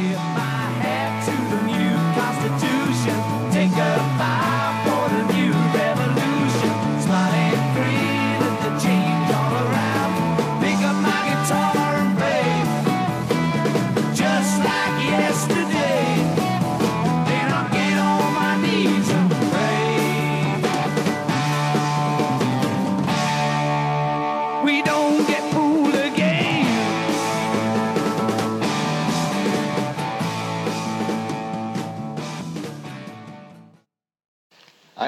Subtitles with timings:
[0.00, 0.29] here.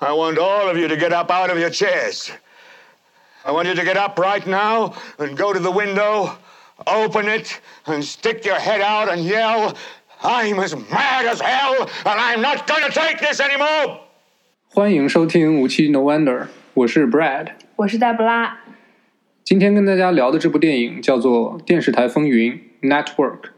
[0.00, 2.32] I want all of you to get up out of your chairs.
[3.44, 6.30] I want you to get up right now and go to the window,
[6.86, 9.74] open it, and stick your head out and yell,
[10.22, 13.98] I'm as mad as hell, and I'm not going to take this anymore!
[14.68, 17.48] 欢迎收听无期 No Wonder，我是 Brad。
[17.76, 18.60] 我是黛布拉。
[19.44, 22.52] 今天跟大家聊的这部电影叫做《电视台风云》（
[22.88, 23.50] Network），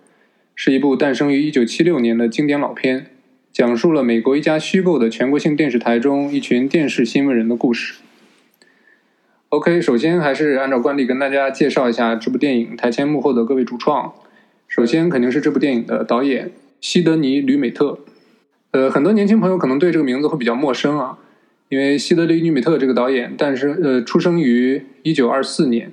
[0.54, 3.14] 是一部诞生于1976年的经典老片，
[3.59, 7.95] 讲述了美国一家虚构的全国性电视台中一群电视新闻人的故事。
[9.49, 14.13] OK，首先还是按照惯例跟大家介绍一下这部电影台前幕后的各位主创。
[14.69, 17.99] 首先肯定是这部电影的导演西德尼·吕美特。
[18.71, 21.17] 呃，很多年轻朋友可能对这个名字会比较陌生啊，
[21.67, 25.91] 因为西德尼·吕美特这个导演诞生呃出生于1924年，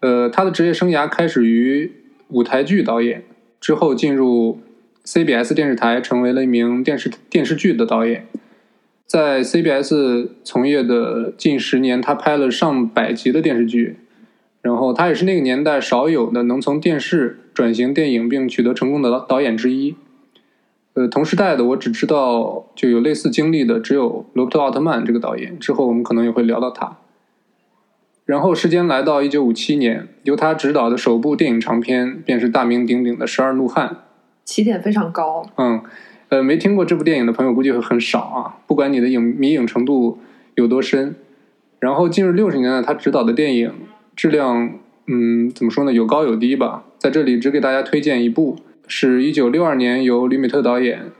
[0.00, 1.92] 呃，他的职业生涯开始于
[2.30, 3.22] 舞台剧导演，
[3.60, 4.58] 之后进入
[5.04, 8.26] CBS 电视台，成为了一名电视电视剧的导演。
[9.06, 13.98] 在 CBS 从业的近十年，他拍了上百集的电视剧，
[14.62, 19.94] 然后他也是那个年代少有的能从电视转型电影并取得成功的导演之一。
[20.94, 26.96] 呃，同时代的我只知道就有类似经历的只有罗伯特奥特曼这个导演，之后我们可能也会聊到他。
[28.24, 33.88] 然后时间来到一九五七年，由他执导的首部电影长片便是大名鼎鼎的《十二怒汉》。
[34.44, 35.82] 起点非常高，嗯，
[36.28, 40.18] 呃，没听过这部电影的朋友估计会很少啊，不管你的影迷影程度
[40.54, 41.16] 有多深。
[41.80, 43.70] 然后进入六十年代，他执导的电影
[44.16, 46.84] 质量，嗯，怎么说呢，有高有低吧。
[46.96, 48.56] 在这里只给大家推荐一部，
[48.86, 51.10] 是一九六二年由吕美特导演、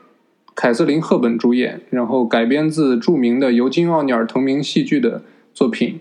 [0.55, 6.01] 凯瑟琳·赫本主演，然后改编自著名的尤金·奥尼尔同名戏剧的作品，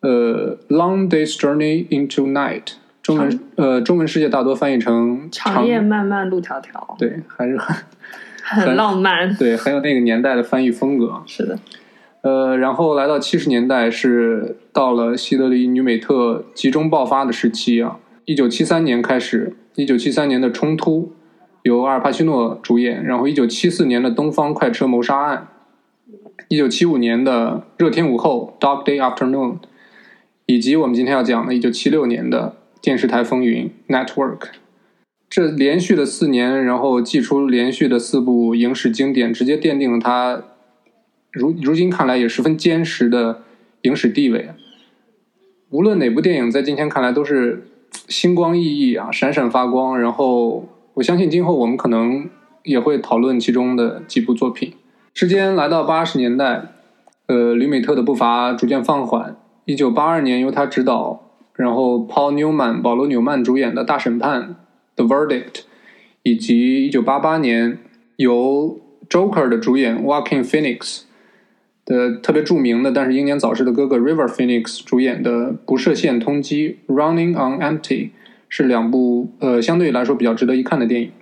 [0.00, 2.62] 呃，《Long Day's Journey into Night》，
[3.04, 7.76] 中文呃中文世界大多翻译成长夜漫漫路迢迢，对，还是很
[8.66, 9.36] 很浪漫。
[9.36, 11.22] 对，很有那个年代的翻译风格。
[11.26, 11.58] 是的，
[12.22, 17.98] 呃，然后来到七十年代，是到了希德里·女美特集中爆发的时期啊。
[18.24, 21.12] 一九七三年开始，一九七三年的《冲突》
[21.64, 25.48] 由阿尔帕西诺主演，然后一九七四年的《东方快车谋杀案》，
[26.48, 29.56] 一九七五年的《热天午后》（Dog Day Afternoon），
[30.46, 34.48] 以及我们今天要讲的一九七六年的《电视台风云》（Network）。
[35.30, 40.44] 这连续的四年，然后祭出连续的四部影史经典，直接奠定了他
[41.32, 43.40] 如如今看来也十分坚实的
[43.84, 44.50] 影史地位。
[45.70, 47.66] 无论哪部电影，在今天看来都是
[48.08, 49.98] 星光熠熠啊，闪闪发光。
[49.98, 52.28] 然后我相信今后我们可能
[52.64, 54.74] 也会讨论其中的几部作品。
[55.14, 56.66] 时间来到八十年代，
[57.28, 59.34] 呃，吕美特的步伐逐渐放缓。
[59.64, 61.23] 一九八二年，由他执导，
[61.56, 64.56] 然后 Paul Newman 保罗纽曼主演的《大审判》
[64.96, 65.60] The Verdict，
[66.22, 67.78] 以及一九八八年
[68.16, 71.02] 由 Joker 的主演 Walking Phoenix
[71.84, 78.10] 的特别著名的，但是英年早逝的哥哥 River Phoenix 主演的《不设限通缉》（Running on Empty）
[78.48, 81.12] 是两部呃相对来说比较值得一看的电影。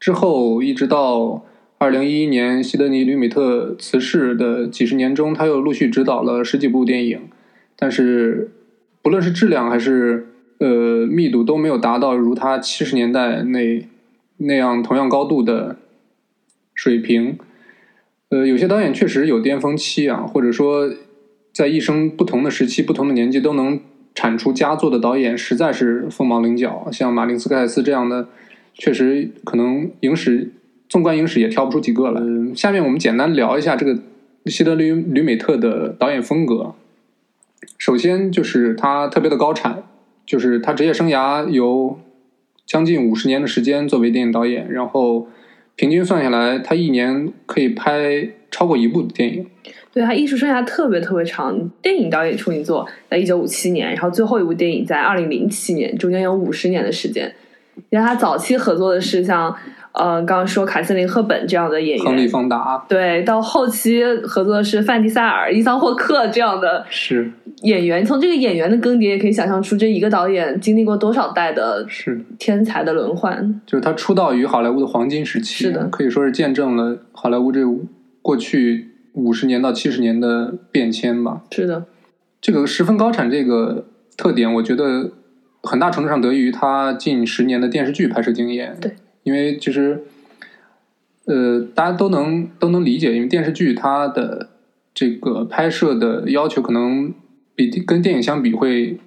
[0.00, 1.44] 之后一直到
[1.78, 7.20] 二零一一年西德尼·吕美特辞世的几十年中，他又陆续执导了十几部电影，
[7.76, 8.50] 但是
[9.06, 10.26] 不论是质量还是
[10.58, 13.88] 呃密度都没有达到如他七十年代那
[14.38, 15.76] 那样同样高度的
[16.74, 17.38] 水平。
[18.30, 20.90] 呃，有些导演确实有巅峰期啊，或者说
[21.52, 23.78] 在一生不同的时期、不同的年纪都能
[24.12, 26.88] 产出佳作的导演，实在是凤毛麟角。
[26.90, 28.26] 像马丁斯盖斯这样的，
[28.74, 30.50] 确实可能影史
[30.88, 32.20] 纵观影史也挑不出几个来。
[32.20, 33.96] 嗯下面我们简单聊一下这个
[34.46, 36.74] 希德吕吕美特的导演风格。
[37.78, 39.82] 首先就是他特别的高产，
[40.24, 41.98] 就是他职业生涯有
[42.64, 45.28] 将近五十年的时间作为电影导演，然后
[45.74, 49.46] 平均算下来，他一年可以拍超过一部电影。
[49.92, 57.34] 对他艺术生涯特别特别长，电影导演处女作在一九五七年，然后最后一部电影在二零零七年，中间有五十年的时间。
[57.90, 59.54] 然后他早期合作的是像
[59.96, 67.32] 呃刚刚说凯瑟琳·赫本这样的演员亨利·员，方达对，到后期合作的是范迪塞尔、伊桑霍克这样的是
[67.62, 68.04] 演员。
[68.04, 73.60] 从这个演员的更迭，也可以想象出这一个导演经历过多少代的是，天才的轮换。
[73.66, 77.60] 就是他出道于好莱坞的黄金时期，是的可以说是见证了好莱坞这
[78.20, 81.40] 过去五十年到七十年的变迁吧。
[81.50, 81.84] 是的，
[82.40, 85.12] 这个十分高产这个特点，我觉得
[85.62, 88.76] 很大程度上得益于他近十年的电视剧拍摄经验。
[88.78, 88.92] 对，
[89.26, 90.04] 因为其实，
[91.24, 94.50] 呃，大家都能都能理解，因为电视剧它的
[94.94, 97.12] 这个拍摄的要求可能
[97.56, 99.00] 比跟电影相比会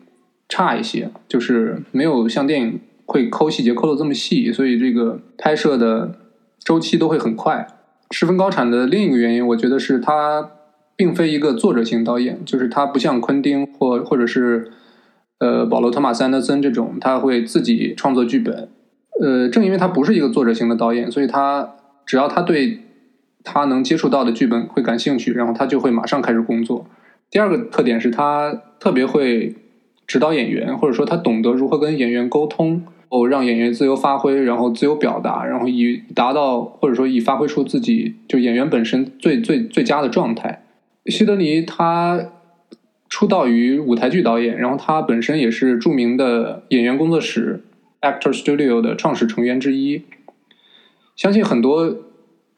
[0.50, 6.14] 差一些，就是没有像电影会抠细节抠的这么细，所以这个拍摄的
[6.62, 7.66] 周期都会很快。
[8.12, 10.52] 十分高产的另一个原因，我觉得是他
[10.98, 14.70] 并非一个作者型导演，就是他不像昆汀或或者是
[15.40, 18.68] 呃保罗·托马斯·安德森这种，他会自己创作剧本。
[19.22, 21.76] 呃，正因为他不是一个作者型的导演，所以他
[22.06, 22.80] 只要他对
[23.44, 26.86] 他能接触到的剧本会感兴趣，然后他就会马上开始工作。
[27.30, 29.56] 第二个特点是他特别会
[30.08, 40.64] 指导演员，或者说他懂得如何跟演员沟通，哦，让演员自由发挥，然后自由表达，然后以达到或者说以发挥出自己就演员本身最最最佳的状态。
[41.06, 42.20] 希德尼他
[43.10, 47.62] 出道于舞台剧导演，然后他本身也是著名的演员工作室
[48.02, 50.04] Actor Studio 的创始成员之一。
[51.16, 51.96] 相信很多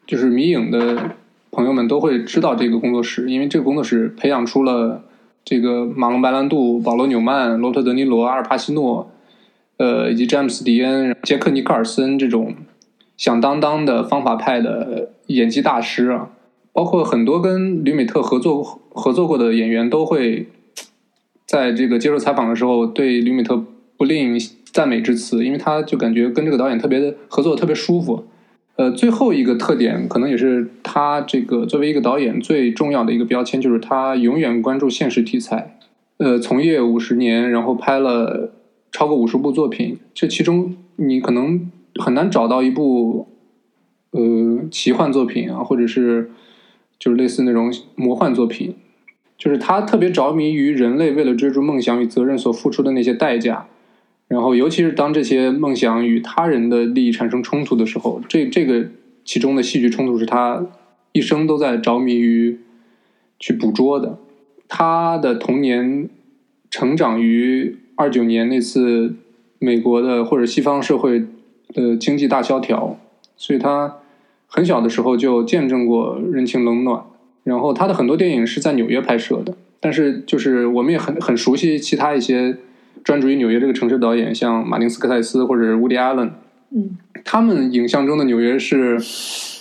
[0.06, 1.16] 就是迷影的
[1.50, 5.04] 朋友们都会知道这个工作室，因为这个工作室培养出了
[5.44, 9.10] 这个马龙·白兰度、保罗·纽曼、罗伯特·德尼罗、阿尔·帕西诺，
[9.78, 12.54] 呃，以及詹姆斯·迪恩、杰克·尼克尔森这种
[13.16, 16.30] 响当当的方法派的演技大师啊，
[16.72, 20.46] 包括很多跟吕美特合作合作过的演员都会
[21.44, 23.64] 在这个接受采访的时候对吕美特
[23.96, 24.38] 不吝
[24.72, 28.24] 赞美之词，因为他就感觉跟这个导演特别的合作特别舒服。
[28.76, 35.78] 呃，最后一个特点可能也是他这个作为一个导演最重要的一个标签，就是他永远关注现实题材。
[36.16, 38.52] 呃，从业五十年，然后拍了
[38.90, 43.28] 超过五十部作品，这其中你可能很难找到一部
[44.12, 46.30] 呃奇幻作品啊，或者是
[46.98, 48.74] 就是类似那种魔幻作品，
[49.36, 53.66] 就是他特别着迷于人类为了追逐梦想与责任所付出的那些代价。
[54.32, 58.88] 然后，尤其是当这些梦想与他人的利益产生冲突的时候，这这个
[59.26, 60.66] 其中的戏剧冲突是他
[61.12, 62.58] 一生都在着迷于
[63.38, 64.18] 去捕捉的。
[64.66, 66.08] 他的童年
[66.70, 69.16] 成长于二九年那次
[69.58, 71.26] 美国的或者西方社会
[71.74, 72.98] 的经济大萧条，
[73.36, 73.98] 所以他
[74.46, 77.04] 很小的时候就见证过人情冷暖。
[77.44, 82.56] 然后他的很多电影是在纽约拍摄的，但是就是我们也很很熟悉其他一些。
[83.04, 86.30] 专注于纽约这个城市的导演，像马丁斯科塞斯或者是 Woody Allen，
[86.70, 88.96] 嗯，他们影像中的纽约是，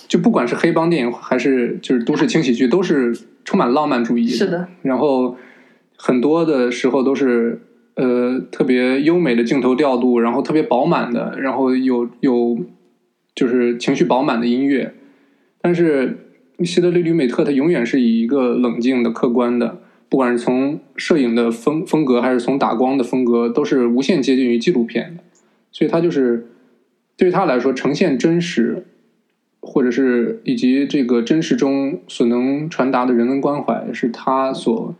[0.07, 5.35] 就不管是黑帮电影还是就是都市轻喜剧，都是充满浪漫主义是的，然后
[5.97, 7.61] 很多的时候都是
[7.95, 12.59] 呃特别优美的镜头调度，然后特别饱满的，然后有有
[13.33, 14.93] 就是情绪饱满的音乐，
[15.59, 16.17] 但是
[16.63, 19.80] 希德利吕美特他永远是以一个冷静的、客观的。
[20.11, 25.23] 不管是从摄影的风风格，还是从打光的风格，都是无限接近于纪录片的。
[25.71, 26.49] 所以，他就是
[27.15, 28.85] 对于他来说，呈现真实，
[29.61, 34.93] 或者是以及这个真实中所能传达的人文关怀，是他所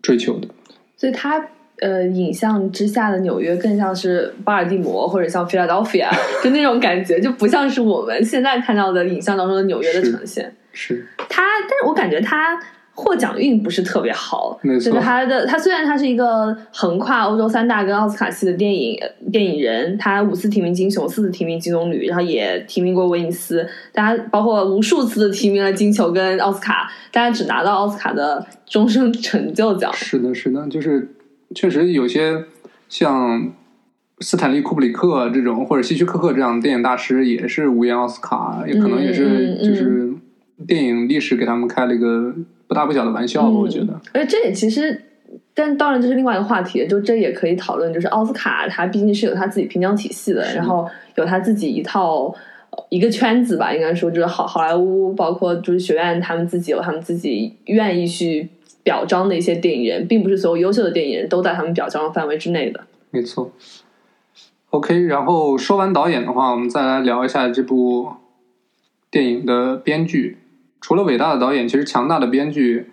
[0.00, 0.48] 追求的。
[0.96, 1.48] 所以他
[1.80, 6.08] 呃，影像之下的纽约更像是巴尔的摩或者像 Philadelphia，
[6.42, 10.56] 就那种感觉，就不像是我们现在看到的影像当中的纽约的呈现。
[10.72, 12.58] 是他他，但是我感觉他
[13.02, 14.56] 获奖运不是特别好。
[14.62, 18.96] 没错就是他的他虽然他是一个横跨欧洲三大跟奥斯卡系的电影
[19.32, 29.92] 电影人，他五次提名金熊，四次提名金棕榈，然后也提名过威尼斯，大家包括无数次的提名了金球跟奥斯卡，大家只拿到奥斯卡的终身成就奖。
[29.92, 31.08] 是的，是的，就是
[31.54, 32.44] 确实有些
[32.88, 33.50] 像
[34.20, 40.12] 斯坦利·库布里克这种，或者希区柯克这样的电影大师，也是无缘奥斯卡，也可能也是就是
[40.66, 42.32] 电影历史给他们开了一个
[42.72, 43.92] 不大不小的玩笑吧，我觉得。
[44.14, 44.98] 而且这也其实，
[45.52, 52.34] 但当然这是另外一个话题，就这也可以讨论，就是奥斯卡它毕竟是有它自己评奖体系的，然后有它自己一套
[52.70, 58.48] 呃一个圈子吧，应该说就是好好莱坞，包括就是学院他们自己有他们自己愿意去
[58.82, 62.80] 表彰的一些电影人，并不是所有优秀的电影人都在他们表彰的范围之内的。
[63.10, 63.52] 没错。
[64.70, 68.08] OK，然后说完导演的话，我们再来聊一下这部
[69.10, 70.38] 电影的编剧。
[70.82, 72.86] 除了伟大的导演，其实强大的编剧，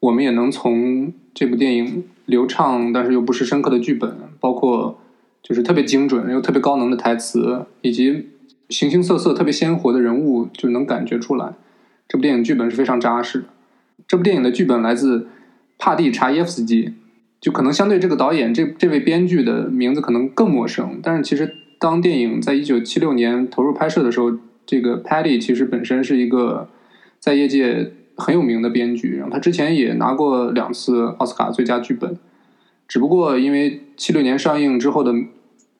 [0.00, 4.98] 我们也能从这部电影流畅但是又不失深刻的剧本，包括
[5.42, 8.28] 就是特别精准又特别高能的台词，以及
[8.68, 11.52] 形形色色特别鲜活的人物，就能感觉出来，
[12.08, 13.44] 这部电影剧本是非常扎实的。
[14.06, 15.26] 这部电影的剧本来自
[15.78, 16.94] 帕蒂查耶夫斯基，
[17.40, 24.32] 就可能相对这个导演这这位编剧的名字可能更陌生，但是其实当电影在一九七六年投入拍摄的时候，
[24.64, 26.68] 这个 Patty 其实本身是一个
[27.22, 32.18] 在业界很有名的编剧，然后他之前也拿过两次奥斯卡最佳剧本，
[32.88, 35.14] 只不过因为七六年上映之后的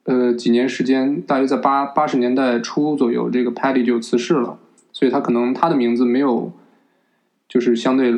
[0.05, 4.61] 呃几年时间，大约在八八十年代初左右，这个 Patty 就辞世了，
[4.93, 6.53] 所以他可能他的名字没有
[7.49, 8.15] 就是相对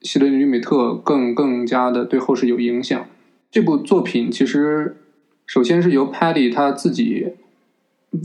[0.00, 3.04] 希德尼·吕美特更更加的对后世有影响。
[3.50, 4.96] 这部作品其实
[5.44, 7.34] 首先是由 Patty 他自己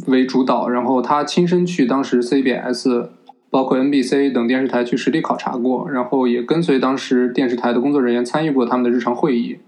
[0.06, 3.10] 为主导，然后他亲身去当时 CBS、
[3.50, 9.60] 包括 NBC 等电视台去实地考察过，然后也跟随当时电视台的工作人员参与过他们的日常会议。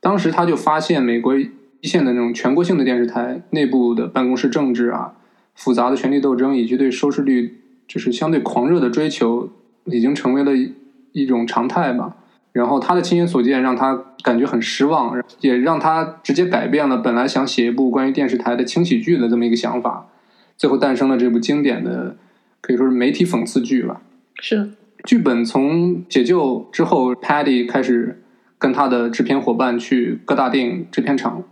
[0.00, 1.50] 当时他就发现美国一
[1.82, 5.14] 线的那种全国性的电视台内部的办公室政治啊、
[5.54, 9.48] 复杂的权力斗争以及对收视率就是相对狂热的追求，
[9.84, 10.52] 已经成为了
[11.12, 12.16] 一种常态吧。
[12.52, 20.06] 然后他的亲眼所见让他感觉很失望，也让他直接改变了本来想写一部关于电视台的轻喜剧的这么一个想法，
[20.56, 22.16] 最后诞生了这部经典的
[22.62, 24.00] 可以说是媒体讽刺剧吧。
[24.40, 24.70] 是，
[25.04, 28.22] 剧本从解救之后，Paddy 开始
[28.58, 31.44] 跟他的制片伙伴去各大电影制片厂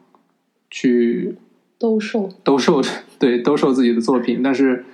[0.71, 1.37] 去
[1.79, 2.31] 兜售。
[2.43, 2.81] 兜售，
[3.19, 4.85] 对兜售自己的作品，但是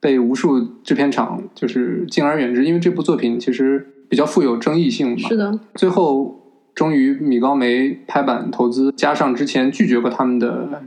[0.00, 5.28] 被无数制片厂就是敬而远之，因为这部作品其实比较富有争议性嘛。
[5.28, 6.40] 是的，最后
[6.74, 10.82] 终于米高梅拍板投资，加上之前拒绝过他们的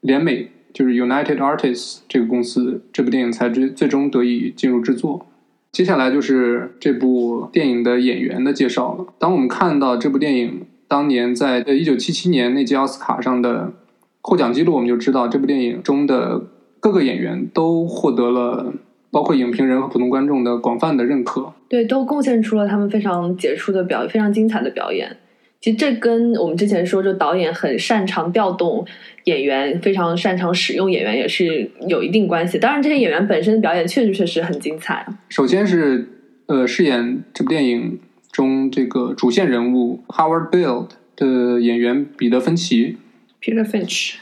[0.00, 5.24] 联美，就是 United Artists 这个公司，这部电影才最最终得以进入制作。
[5.72, 9.06] 接下来就是这部电影的演员的介绍了。
[9.18, 13.72] 当我们看到这部电影当年在呃一九七七年那届奥斯卡上的
[14.20, 16.42] 获奖记录，我们就知道这部电影中的
[16.78, 18.74] 各个演员都获得了
[19.10, 21.54] 包括影评人和普通观众的广泛的认可。
[21.70, 25.16] 对，都贡献出了他们非常杰出的表，非常精彩的表演。
[25.60, 28.86] 其实这跟我们之前说，就导演很擅长调动
[29.24, 32.58] 演员，非常擅长使用演员，也是有一定关系。
[32.58, 35.18] 当然，这些演员本身的表演确实确实很精彩啊。
[35.28, 36.08] 首先是
[36.46, 37.98] 呃，饰演这部电影
[38.30, 42.98] 中这个主线人物 Howard Bild 的演员彼得芬奇
[43.42, 44.16] ，Peter Finch，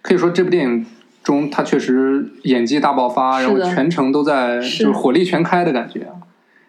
[0.00, 0.86] 可以说这部电影
[1.22, 6.14] 中他确实演技大爆发，然后全程都在就是火力全开的感觉啊。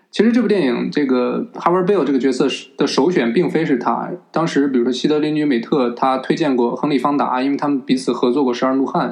[0.10, 2.48] 其实这部电影这个 Howard Bill 这个角色
[2.78, 9.10] 的首选并非是他，当时比如说希德林女美特他推荐过亨利方达，因为他们彼此合作过《十二怒汉》，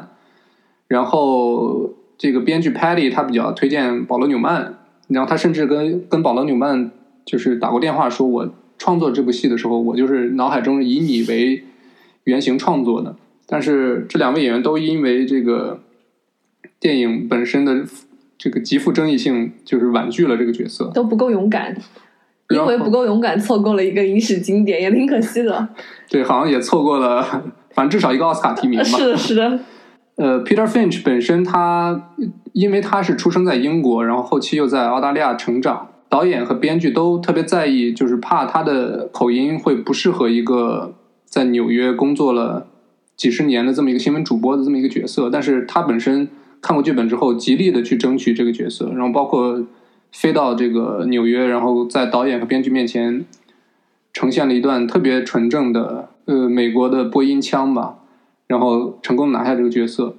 [0.88, 4.78] 然后这个编剧 Patty 他比较推荐保罗纽曼，
[5.10, 6.90] 然后他甚至跟跟保罗纽曼
[7.25, 11.64] 就是打过电话说，我创作这部戏的时候，我就是脑海中以你为
[12.24, 13.16] 原型创作的。
[13.46, 15.82] 但是这两位演员都因为这个
[16.80, 17.86] 电影本身的
[18.38, 20.92] 这个极富争议性，就是婉拒了这个角色。
[20.94, 21.75] 都不够勇敢，
[22.50, 25.68] 因为不够勇敢，错过了一个影史经典，也挺可惜的。
[26.10, 27.24] 对，好像也错过了，
[27.74, 28.86] 反正至少一个奥斯卡提名吧。
[28.86, 29.60] 是的，是的，
[30.18, 32.12] 呃，Peter Finch 本身他
[32.54, 40.94] 因为他是出生在英国，然后后期又在澳大利亚成长，导演和编剧都特别在意，就是怕他的口音会不适合一个
[41.25, 42.68] 在纽约工作了
[43.18, 45.30] 几十年的这么一个新闻主播的这么一个角色。
[45.30, 46.30] 但是他本身
[46.62, 49.66] 看过剧本之后，极力的去争取这个角色，然后包括
[50.12, 53.26] 飞到这个纽约，然后在导演和编剧面前
[54.14, 58.00] 呈现了一段特别纯正的呃美国的播音腔吧。
[58.48, 60.16] 然后成功拿下这个角色。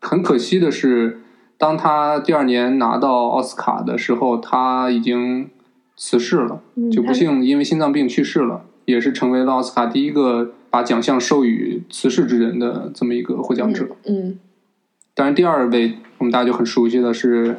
[0.00, 1.18] 很可惜的是，
[1.58, 5.50] 当他第二年拿到奥斯卡的时候，他已经
[5.96, 13.88] 辞世了，嗯就不幸因为心脏病去世了，也是成为了奥斯卡第一个把奖项授予辞世之人的这么一个获奖者。
[14.06, 14.38] 嗯，
[15.14, 17.56] 当然，第二位我们大家就很熟悉的是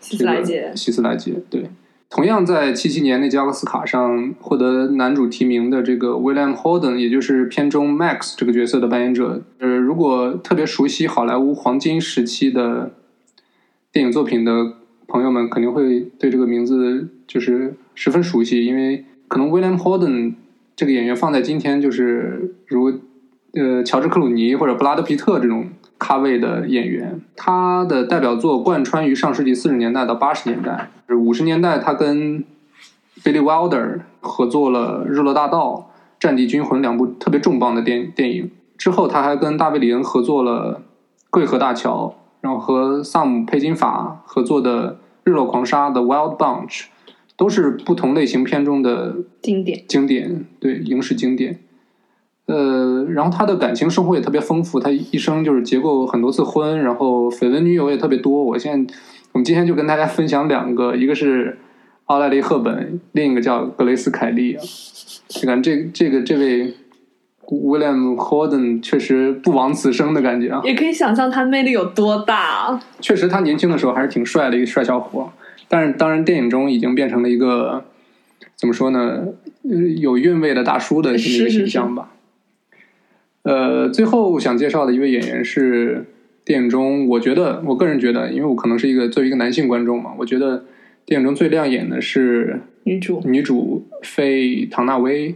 [0.00, 1.70] 希斯莱杰这个希斯莱杰，对。
[2.10, 12.92] 同样在七七年那届奥斯卡上获得男主提名的这个 William Holden，也就是片中 Max 这个角色的扮演者，呃，如果特别熟悉好莱坞黄金时期的
[13.92, 14.74] 电影作品的
[15.06, 20.32] 朋友们，肯定会对这个名字就是十分熟悉，因为可能 William Holden
[20.74, 22.90] 这个演员放在今天就是如
[23.52, 30.90] 呃乔治克鲁尼或者布拉德皮特这种咖位的演员，他的代表作贯穿于上世纪四十年代到八十年代。
[31.08, 32.44] 五十年代，他跟
[33.22, 35.74] Billy Wilder 合作了《日落大道》
[36.20, 38.50] 《战地军魂》两部特别重磅的电电影。
[38.76, 40.76] 之后，他还跟大卫·里恩合作了
[41.30, 44.92] 《桂河大桥》，然后和萨姆·佩金法合作的
[45.24, 46.82] 《日落狂沙》的《Wild Bunch》，
[47.36, 49.84] 都是不同类型片中的经典。
[49.88, 51.58] 经典，对影视经典。
[52.48, 58.42] 呃，然后他的感情生活也特别丰富，他一生就是结过很多次婚，然后绯闻女友也特别多。
[58.42, 58.94] 我现在，
[59.32, 61.58] 我们今天就跟大家分享两个，一个是
[62.06, 64.62] 奥黛丽·赫本，另一个叫格雷斯·凯利啊。
[65.42, 66.74] 你看这这个这位
[67.48, 70.62] William Holden 确实不枉此生的感觉啊。
[70.64, 72.80] 也可以想象他魅力有多大啊！
[73.02, 75.30] 确实，他年轻的时候还是挺帅的一个帅小伙，
[75.68, 77.84] 但是当然电影中已经变成了一个
[78.56, 79.26] 怎么说呢，
[79.64, 82.08] 呃有韵味的大叔的这么一个形象吧。
[83.48, 86.04] 呃，最后想介绍的一位演员是
[86.44, 90.66] 电影中，我觉得我个人觉得，因为我可能是一个作为一个男性观众嘛，我觉得
[91.06, 95.34] 电影中最亮眼的是女主女主费唐纳威，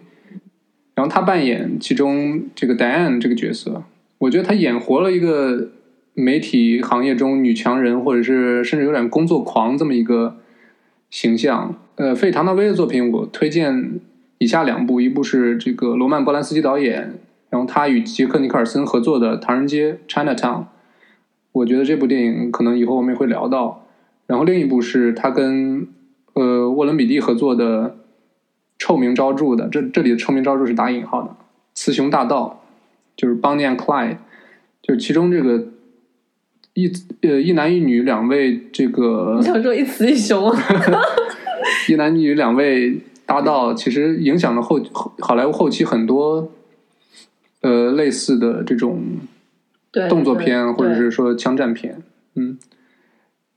[0.94, 3.82] 然后她扮演其中这个 Diane 这个角色，
[4.18, 5.70] 我觉得她演活了一个
[6.12, 10.36] 媒体行业中女强人，或者是甚至有点工作狂这么一个
[11.08, 11.74] 形象。
[11.94, 13.98] 呃，费唐纳威的作品我推荐
[14.36, 17.14] 以下两部，一部是这个罗曼·波兰斯基导演，
[17.52, 20.34] 然后他与杰克·尼克尔森合作的《唐人街 Chinatown》，
[21.52, 23.84] 我觉得这部电影可能以后我们也会聊到。
[24.26, 25.86] 然后另一部是他跟
[26.32, 27.90] 呃沃伦·比利合作的
[28.78, 31.28] 《臭名昭著的》，这这里的臭名昭著是打引号的，
[31.74, 32.62] 《雌雄大盗》，
[33.20, 34.16] 就是 Bonnie and Clyde，
[34.80, 35.62] 就是其中这个
[36.72, 40.58] 一呃一男一女两位这个你想说一雌一雄啊？
[41.86, 46.50] 一男一女两位搭档，其实影响了后后好莱坞后期很多
[47.62, 49.02] 呃类似的这种
[49.90, 52.02] 对，动作片或者是说枪战片，
[52.34, 52.58] 嗯。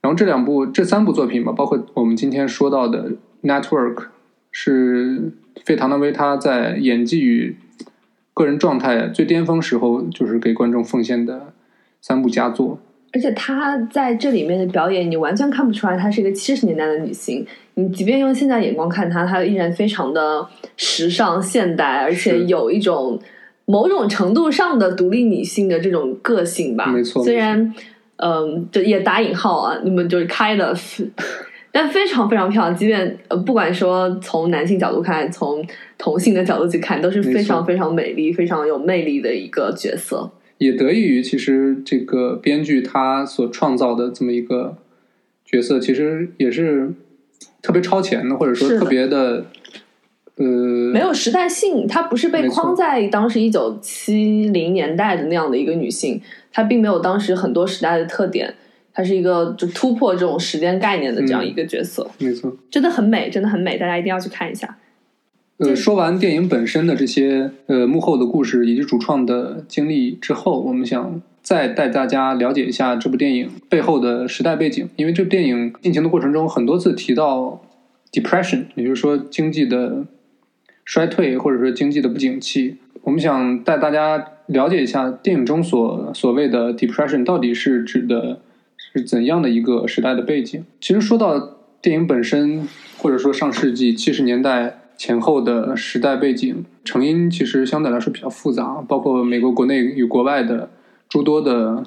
[0.02, 3.10] 然后这两部这三部作品吧，包括我们今天说到的
[3.42, 3.96] 《Network》，
[4.52, 5.32] 是
[5.64, 7.58] 费唐纳威他在演技与
[8.36, 11.54] 个人状态最巅峰时候，就是给观众奉献的
[12.02, 12.80] 三部佳作。
[13.14, 17.48] 而且她在这里面的表演，你完全看不出来她是一个七十年代的女性。
[17.76, 20.46] 你即便用现在眼光看她，她依然非常的
[20.78, 23.18] 时尚现代，而且有一种
[23.66, 26.88] 某种程度上的独立女性的这种个性吧。
[26.88, 27.74] 没错虽然
[28.18, 30.80] 嗯，就也打引号啊，你们就是 kind of。
[31.78, 35.62] 但非常非常漂亮，即便呃，不管说从男性角度看，从
[35.98, 40.32] 同性的角度去看，都是非常非常美丽、非常有魅力的一个角色。
[40.58, 44.78] 也得益于其实这个编剧他所创造的这么一个
[45.44, 46.94] 角色，其实也是
[47.62, 49.48] 特别超前的，或者说特别的，
[50.38, 50.46] 呃，
[50.92, 56.22] 没有时代性，她不是被框在当时一九七零年代的那样的一个女性，
[56.52, 58.54] 她并没有当时很多时代的特点，
[58.94, 62.56] 她是一个就突破这种时间概念的这样一个角色，没错。
[62.70, 64.78] 真的很美，真的很美，大家一定要去看一下。
[65.58, 77.62] 呃，说完电影本身的这些呃幕后的故事以及主创的经历之后，我们想再带大家了解一下这部电影背后的时代背景，因为这部电影进行的过程中很多次提到
[78.12, 80.06] depression，也就是说经济的
[80.86, 82.78] 衰退或者说经济的不景气。
[83.02, 88.40] 我们想带大家了解一下电影中所所谓的 depression 到底是指的
[88.78, 90.64] 是怎样的一个时代的背景。
[90.80, 92.68] 其实说到电影本身，
[92.98, 100.70] 或者说上世纪七十年代前后的时代背景，成因其实相对来说比较复杂，包括美国国内与国外的
[101.08, 101.84] 诸多的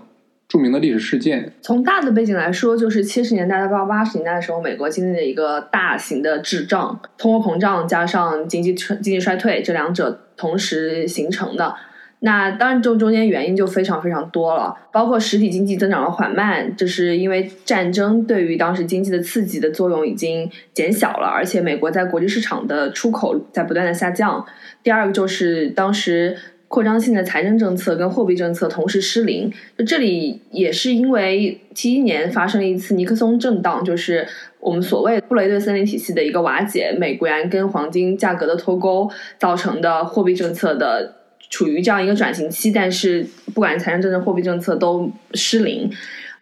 [0.48, 1.52] 著名的历史事件。
[1.60, 11.74] 从大的背景来说，就是七十年代到八十年代的时候，美国经历了一个大型的滞胀，通货膨胀加上经济经济衰退，这两者同时形成的。
[12.20, 24.44] 那当然，这中间原因就非常非常多了，包括实体经济增长的缓慢，这是因为战争对于当时经济的刺激的作用已经减小了，而且美国在国际市场的出口在不断的下降。
[24.82, 26.36] 第二个就是当时
[26.68, 29.50] 扩张性的财政政策跟货币政策同时失灵。
[29.76, 34.26] 就这里也是因为七一年发生了一次尼克松震荡，就是
[34.60, 41.16] 我们所谓布雷顿森林体系的一个瓦解，美元跟黄金价格的脱钩造成的货币政策的
[41.48, 45.90] 处于这样一个转型期，但是不管财政政策、货币政策都失灵。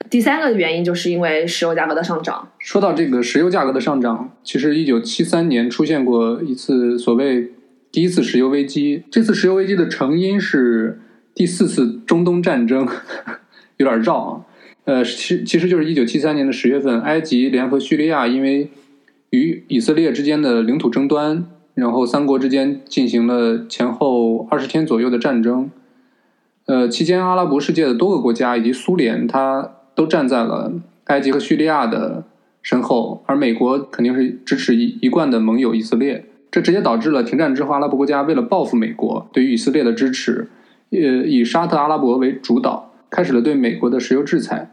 [0.09, 2.49] 第三个原因就是因为石油价格的上涨。
[2.59, 7.51] 说到这个石油价格的上涨，其实一九七三年出现过一次所谓
[7.97, 9.05] 第一次石油危机。
[9.11, 11.01] 这次石油危机的成因是
[11.35, 12.87] 第四次中东战争，
[13.79, 14.45] 有点绕啊。
[14.85, 18.69] 呃，其其实就是一九七三年的十月份，埃及联合叙利亚因为
[19.31, 25.71] 与以色列之间的领土争端，然后三国之间进行了前后二十天左右的战争。
[26.67, 30.71] 呃，期间阿拉伯世界的多个国家以及苏联，它都站在了
[31.05, 32.25] 埃及和叙利亚的
[32.61, 36.27] 身后，而美国肯定是支持一一贯的盟友以色列。
[36.51, 40.49] 这直接导致了停战之后，阿拉伯国家为了报复美国对于以色列的支持，
[40.91, 44.73] 呃，以沙特阿拉伯为主导，开始了对美国的石油制裁。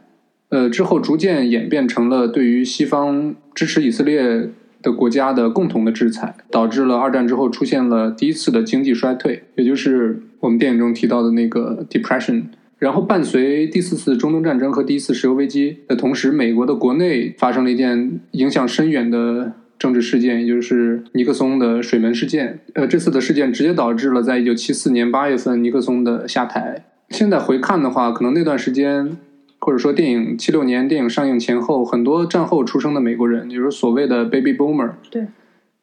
[0.50, 4.50] 呃，之后逐渐演变成了对于西方支持以色列
[4.82, 12.44] 的国家的共同的制裁，导致了二战之后出现了第一次的经济衰退，也就是我们电影中提到的那个 depression。
[12.78, 19.54] 然后伴随第四次中东战争和第一次石油危机的同时，美国的国内发生了一件影响深远的
[19.84, 22.58] 政治事件，也就是尼克松的水门事件。
[22.72, 26.86] 呃，这次的事件直接导致了在一九七四年八月份尼克松的下台。
[27.10, 29.14] 现在回看的话，可能那段时间，
[29.60, 35.26] 或者说电影七六年电影上映前后，很多战后出生的美国人，也就是所谓的 baby boomer，对，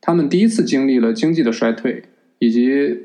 [0.02, 2.06] 他们第一次经历了经济的衰退，
[2.40, 2.98] 以及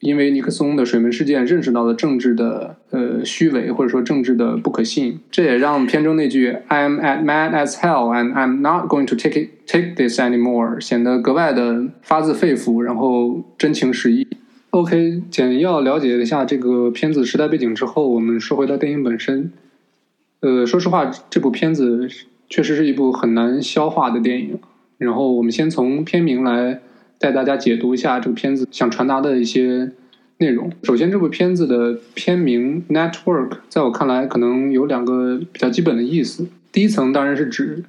[0.00, 5.20] 因为尼克松的水门事件认识到了政治的呃虚伪，或者说政治的不可信。
[5.30, 10.80] 这也让片中那句 "I'm at mad as hell and I'm not going to take it take this anymore"
[10.80, 14.26] 显得格外的发自肺腑，然后真情实意。
[14.70, 19.52] OK，简要了解一下这个片子时代背景之后，我们说回到电影本身。
[20.40, 22.08] 呃，说实话，这部片子
[22.48, 24.58] 确实是一部很难消化的电影。
[24.98, 26.80] 然后我们先从片名来
[27.18, 29.92] 带大家解读一下这个片子想传达的一些
[30.38, 30.72] 内容。
[30.82, 36.46] 首先，这部片子的片名 “Network” 在我看来可能有两个比较基本的意思。
[36.72, 37.84] 第一层当然是指，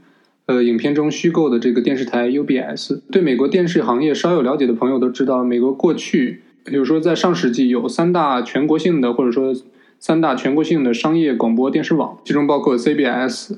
[0.46, 3.00] 呃，影片中虚构的这个电视台 UBS。
[3.10, 9.54] 对美国电视行业稍有了解的朋友都知道，美国过去，比如说在上世纪有三大全国性的或者说
[10.00, 13.56] 三大全国性的商业广播电视网，其中包括 CBS、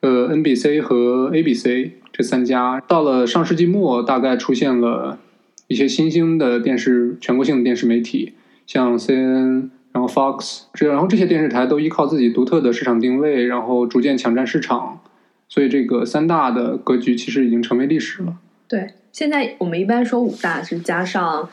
[0.00, 2.82] 呃 NBC 和 ABC 这三家。
[2.86, 5.18] 到了上世纪末，大概出现了
[5.66, 8.34] 一些新兴的电视全国性的电视媒体，
[8.66, 15.00] 像 CNN，然后 Fox，这然后这些电视台都依靠自己独特的市场定位，然后逐渐抢占市场。
[15.48, 18.36] 所以这个三大的格局其实已经成为历史了。
[18.68, 21.48] 对，现在我们一般说五大是加上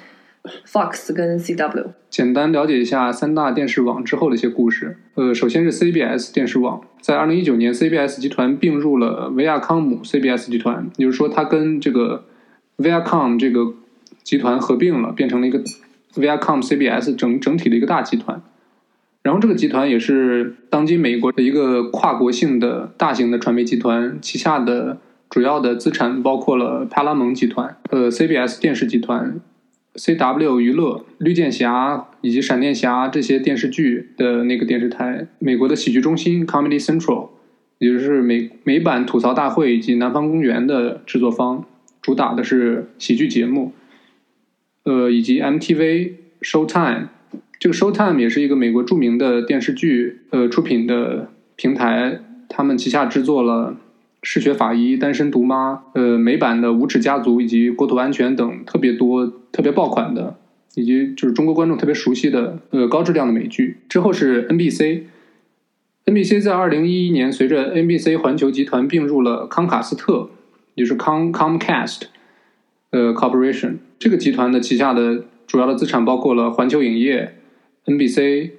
[0.68, 1.88] Fox 跟 CW。
[2.10, 4.98] 简单了解一下三大电视网之后的一些故事。
[5.16, 12.26] 呃，首先是 CBS 电视网，在二零一九年，CBS 集团并入了维亚康姆 CBS 集团，也就是说，它跟这个
[12.78, 13.74] Viacom 这个
[14.24, 15.64] 集团合并了，变成了一个
[16.14, 18.42] Viacom CBS 整整体的一个大集团。
[19.26, 25.00] 然后这个集团也是当今美国的一个跨国性的大型的传媒集团，旗下的
[25.32, 29.40] 主要的资产包括了派拉蒙集团、呃 CBS 电视集团、
[29.96, 37.30] CW 娱乐、绿箭侠以及闪电侠这些电视剧的那个电视台，美国的喜剧中心 Comedy Central，
[37.80, 41.66] 也就是美美版吐槽大会以及南方公园的制作方，
[42.00, 43.74] 主打的是喜剧节目，
[44.84, 46.12] 呃以及 MTV、
[46.42, 47.08] Showtime。
[47.58, 53.72] 这个 Showtime 也是一个美国著名的电视剧呃出品的平台，他们旗下制作了
[54.22, 60.36] 《嗜血法医》《单身毒妈》呃美版的《无耻家族》以及《国土安全》等特别多、特别爆款的，
[60.76, 63.78] 以及就是中国观众特别熟悉的呃高质量的美剧。
[63.88, 70.30] 之后是 NBC，NBC 在二零一一年随着 NBC 环球集团并入了康卡斯特，
[70.76, 72.02] 也就是康 Comcast
[72.92, 77.38] 呃 Corporation 这个集团的旗下的主要的资产包括了环球影业。
[77.86, 78.50] NBC、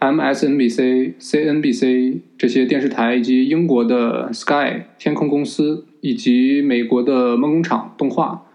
[0.00, 8.46] MSNBC、CNBC 这些电视台，以及英国的 Sky 天空公司，以及美国的梦工厂动画。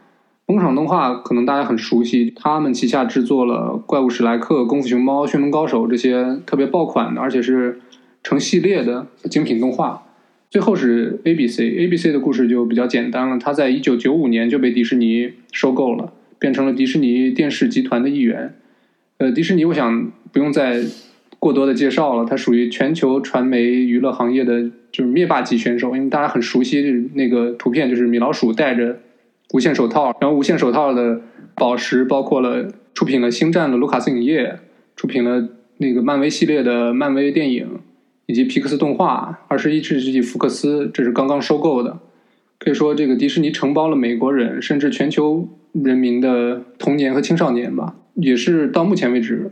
[0.48, 7.80] 梦工厂动画可能大家很熟悉，他们旗下制作了《怪物史莱克》《功夫熊猫》《驯龙高手》这些特别爆款的，而且是
[8.22, 10.04] 成系列的精品动画。
[10.52, 18.56] 最后是 ABC，ABC 的故事就比较简单了，它在一九九五年就被迪士尼收购了，变成了迪士尼电视集团的一员。
[19.18, 20.82] 呃，迪士尼，我想不用再
[21.40, 29.00] 过多的介绍了，它属于全球传媒娱乐行业的就是灭霸级选手，因为大家很熟悉那个图片，就是米老鼠戴着
[29.54, 31.22] 无线手套，然后无线手套的
[31.56, 34.60] 宝石包括了出品了《星战》的卢卡斯影业，
[34.98, 35.48] 出品了
[35.78, 37.80] 那个漫威系列的漫威电影，
[38.26, 39.46] 以及皮克斯动画。
[39.48, 42.00] 二十一世纪福克斯，这是刚刚收购的。
[42.60, 45.48] 可以说，这个迪士尼承包了美国人甚至全球
[45.84, 49.50] 人民的童年和青少年吧，也是到目前为止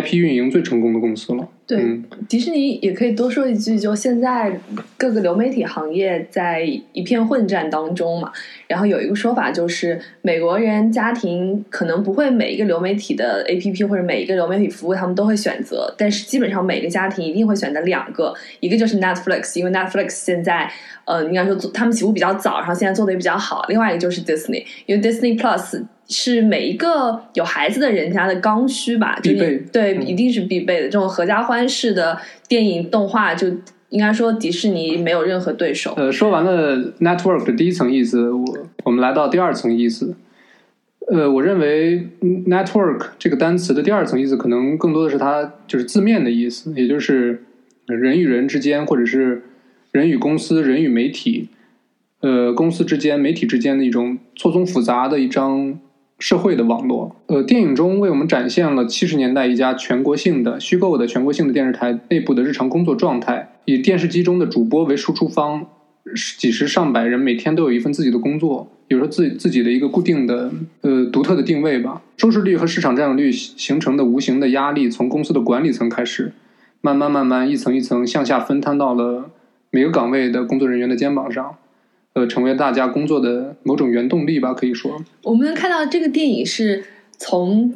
[0.00, 1.48] IP 运营最成功的公司了。
[1.66, 4.60] 对，嗯迪士尼也可以多说一句，就现在
[4.98, 8.30] 各个流媒体行业在一片混战当中嘛。
[8.66, 20.70] 然后有一个说法就是，美国人家庭可能不会每一个流媒体的 APP 或者每一个流媒体服务他们都会选择，但是基本上每个家庭一定会选择两个，一个就是 Netflix，因为 Netflix 现在
[21.06, 23.64] 呃应该说做他们起步比较早，然后现在做的也比较好。
[23.68, 30.84] 另外一个就是 Disney，因为 Disney Plus 是每一个有孩子的人家的刚需吧，就必备对，嗯一定是必备的。
[30.84, 33.48] 这种合家欢式的电影动画，就
[33.88, 35.94] 应该说迪士尼没有任何对手。
[35.96, 38.44] 呃，说完了 network 的第一层意思，我
[38.84, 40.14] 我们来到第二层意思。
[41.12, 47.44] 呃，我认为嗯 network 这个单词的第二层意思，可能更多的是它就是字面的意思，也就是
[47.86, 49.42] 人与人之间，或者是
[49.92, 51.48] 人与公司、人与媒体，
[52.20, 55.78] 呃，公司之间、媒体之间的一种错综复杂的一张
[56.18, 57.16] 社会的网络。
[57.26, 65.66] 呃，电影中为我们展现了七十年代一家全国性的虚构的全国性的电视台内部的日常工作状态，以电视机中的主播为输出方，
[66.38, 70.50] 几十上百人每天都有一份自己的工作，有着自自己的一个固定的
[70.82, 72.02] 呃独特的定位吧。
[72.16, 76.32] 收视率和市场占有率形成的无形的压力，从公司的管理层开始，
[76.80, 79.30] 慢慢慢慢一层一层向下分摊到了
[79.70, 81.56] 每个岗位的工作人员的肩膀上，
[82.14, 85.04] 呃，成为大家工作的某种原动力吧，可以说。
[85.22, 86.84] 我们能看到这个电影是
[87.18, 87.74] 从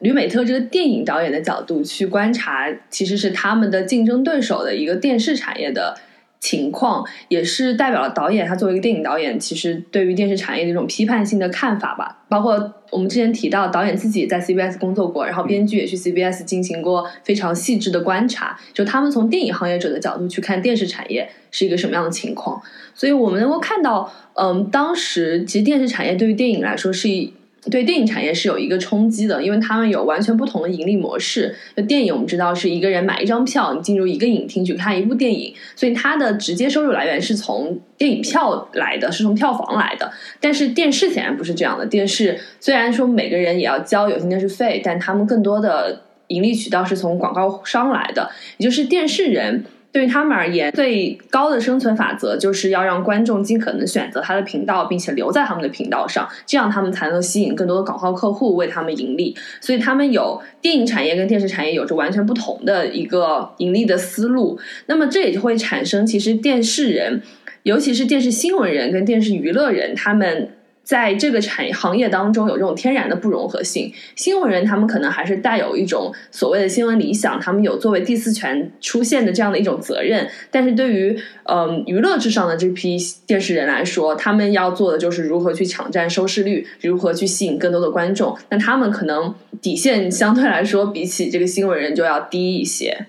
[0.00, 5.96] 吕美特这个电影导演的角度去观察，其实是他们的竞争对手的一个电视产业的
[6.44, 12.18] 情况，也是代表了导演他作为一个电影导演，其实对于电视产业的一种批判性的看法吧。
[12.28, 22.60] 包括我们之前提到，导演自己在 CBS 工作过，然后编剧也去 CBS 进行过非常细致的观察，就他们从电影行业者的角度去看电视产业是一个什么样的情况。
[22.94, 27.32] 所以我们能够看到，嗯，当时其实电视产业对于电影来说是一
[27.70, 31.54] 对电影产业是有一个冲击的，因为他们有完全不同的盈利模式。
[31.74, 40.12] 就电影我们知道是一个人买一张票，你进入一个影厅去看一部电影，所以它的直接收入来源是从电影票来的，是从票房来的。
[40.40, 49.64] 但是电视显然不是这样的，电视虽然说每个人也要交有线电视费，但他们更多的盈利渠道是从广告商来的，也就是电视人。
[49.94, 59.36] 对于他们而言，最高的生存法则就是要让观众尽可能选择他的频道，并且留在他们的频道上，这样他们才能吸引更多的广告客户为他们盈利。
[59.60, 64.58] 所以，他们有电影产业跟电视产业有着完全不同的一个盈利的思路。
[64.86, 67.22] 那么，这也就会产生，其实电视人，
[67.62, 70.48] 尤其是电视新闻人跟电视娱乐人，他们。
[70.84, 80.28] 在这个产业行业当中有这种天然的不融合性，新闻人他们可能还是带有一种所谓的新闻理想，他们有作为第四权出现的这样的一种责任。
[80.50, 88.36] 但是对于嗯娱乐至上的这批电视人来说，他们要做的就是如何去抢占收视率，如何去吸引更多的观众。
[88.50, 93.06] 那他们可能底线相对来说比起这个新闻人就要低一些。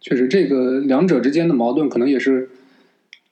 [0.00, 2.50] 确实，这个两者之间的矛盾，可能也是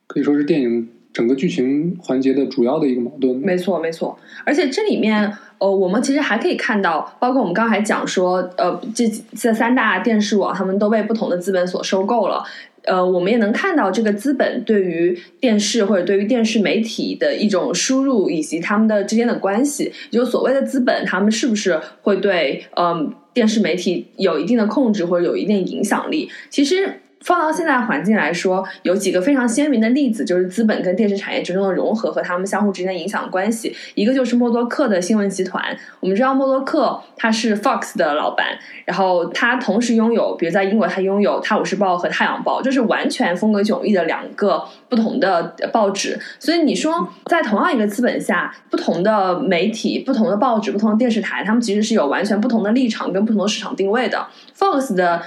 [0.07, 3.37] 可以说是电影整个剧情环节的主要的一个矛盾。
[3.37, 4.19] 没错，没错。
[4.45, 12.43] 而且这里面，呃，我们其实还可以看到，包括我们刚才讲说，呃，这这三大电视网他们都被不同的资本所收购了。
[12.85, 19.85] 呃，我们也能看到这个资本对于电视或者对于电视媒体的一种输入，以及他们的之间的关系。
[20.11, 26.29] 也就所谓的资本，他们是不是会对嗯电视媒体有一定的控制或者有一定影响力？
[26.49, 27.02] 其实。
[27.23, 33.75] 放到现在环境来说，有几个非常鲜明的例子，就是资本跟电视产业之中的融合和他们相互之间的影响关系。
[33.95, 35.63] 一个就是默多克的新闻集团，
[36.01, 38.47] 我们知道默多克他是 Fox 的老板，
[38.85, 46.19] 然后他同时拥有，比如在英国他拥有《泰晤士报》和《太阳报》，这是完全风格迥异的两个不同的报纸。
[46.39, 54.27] 所以你说，在同样一个资本下，不同的媒体、不同的报纸、不同的电视台，他们其实是有完全不同的立场跟不同的市场定位的。
[54.59, 55.23] Fox 的。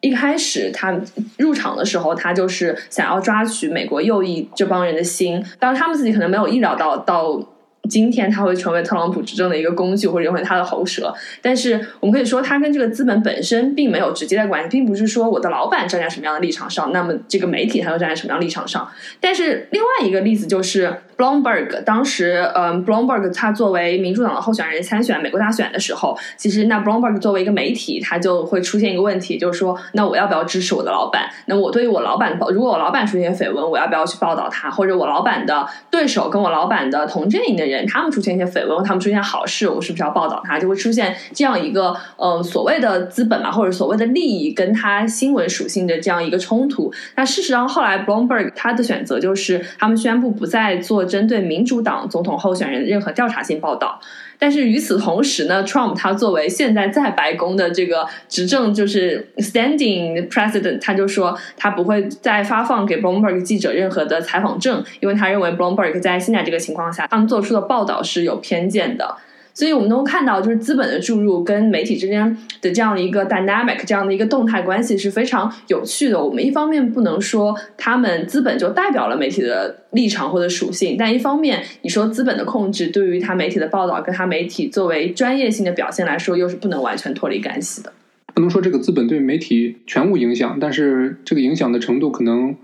[0.00, 0.96] 一开始他
[1.38, 5.44] 入场的时候，他就是想要抓取美国右翼这帮人的心。
[5.58, 7.44] 当然，他们自己可能没有意料到，到
[7.88, 11.12] 今天他会成为特朗普执政的一个工具，或者成为他的喉舌。
[11.42, 18.88] 但是，我们可以说，他跟这个资本本身并没有直接的关系，并不是说我的老板站在什么样的立场上，那么这个媒体他就站在什么样的立场上。
[19.20, 20.94] 但是，另外一个例子就是。
[21.18, 31.28] Bloomberg 当时，嗯，Bloomberg 他作为民主党的候选人参选美国大选的时候，其实那 Bloomberg 作为一个媒体，他就会出现一个问题，就是说，那我要不要支持我的老板？
[31.46, 34.70] 那我对于我老板，如果我老板出现绯闻，我要不要去报道他？
[34.70, 40.56] 或者我老板的对手跟我老板的同阵营的人，他们出现一些绯闻，他们出现好事，我是不是要报道他？
[40.56, 46.92] 就会出现这样一个，呃，所谓的资本嘛，或者所谓的利益跟他新闻属性的这样一个冲突。
[47.16, 53.98] 那事实上，后来 Bloomberg 他的选择就是，他们宣布不再做针对民主党总统候选人任何调查性报道。
[54.40, 69.16] 但是与此同时呢，Trump 他作为现在在白宫的这个执政就是 standing president，他就说他不会再发放给 Bloomberg 记者任何的采访证，因为他认为 Bloomberg 在现在这个情况下，他们做出的报道是有偏见的。
[69.58, 72.24] 所以我们能够看到，就是资本的注入跟媒体之间
[72.60, 76.24] 的这样的一个 dynamic，这样的一个动态关系是非常有趣的。
[76.24, 87.92] 我们一方面不能说他们资本就代表了媒体的立场或者属性，但一方面你说资本的控制对于他媒体的报道跟他媒体作为专业性的表现来说，又是不能完全脱离干系的。
[88.34, 92.54] 不能说这个资本对媒体全无影响，但是这个影响的程度可能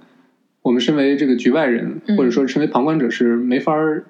[0.63, 4.05] 我们身为这个局外人，嗯或者说身为旁观者是没法儿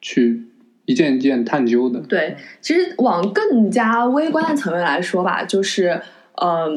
[0.00, 0.44] 去
[0.92, 1.98] 一件一件探究的。
[2.00, 6.00] 对，其实往更加微观的层面来说吧，就是
[6.36, 6.68] 呃，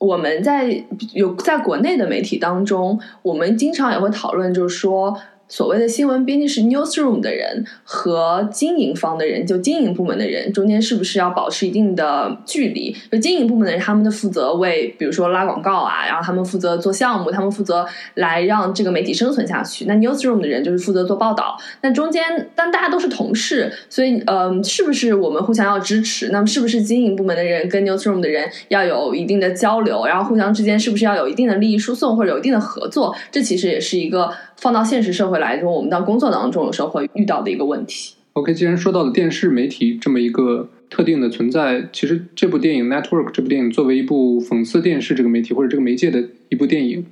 [0.00, 5.16] 我们在有在国内的媒体当中，我们经常也会讨论，就是说。
[5.48, 12.94] 所谓的新闻编辑室 newsroom 的人和经营方的人，就经营部门的人中间是不是要保持一定的距离？
[13.12, 19.84] 就经营部门的人，他们的负责为，比如说拉广告啊，然后他们负责做项目，他们负责来让这个媒体生存下去。
[19.84, 21.56] 那 newsroom 的人就是负责做报道。
[21.82, 26.30] 那中间，但大家都是同事，所以，嗯、是不是我们互相要支持？
[26.30, 33.14] 那么，是不是经营部门的人跟 newsroom 的人要有一定的交流，然后互相之间是不是要有一定的利益输送或者有一定的合作？
[33.30, 34.30] 这其实也是一个
[34.64, 38.14] 放到现实社会来说，我们到工作当中有时候会遇到的一个问题。
[38.32, 47.04] OK，既然说到了电视媒体这么一个特定的存在，其实这部电影《Network》这部电影作为一部讽刺电视这个媒体或者这个媒介的一部电影，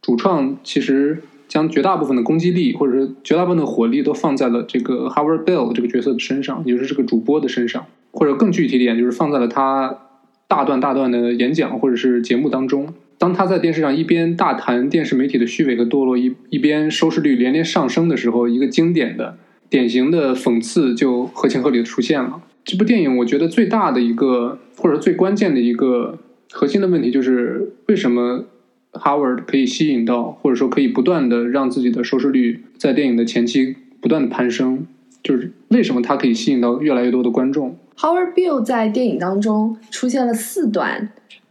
[0.00, 9.98] 主创其实将绝大部分的攻击力或者是绝大部分的火力都放在了这个 Howard Bell 这个角色的身上，也就是这个主播的身上，或者更具体一点，就是放在了他
[10.46, 12.94] 大段大段的演讲或者是节目当中。
[13.18, 19.38] 当他在电视上一边大谈电视媒体的虚伪和堕落，一一边收视率连连上升的时候，一个经典的、
[19.70, 22.42] 典型的讽刺就合情合理的出现了。
[22.64, 26.18] 这部电影我觉得最大的一个，或者最关键的一个
[26.50, 28.46] 核心的问题，就是为什么
[28.92, 34.86] Howard 可以吸引到，或者说可以不断的让自己的收视率在电影的前期不断的攀升，
[35.22, 41.10] 就是为什么他可以吸引到越来越多的观众？Howard Bill 在电影当中出现了四段，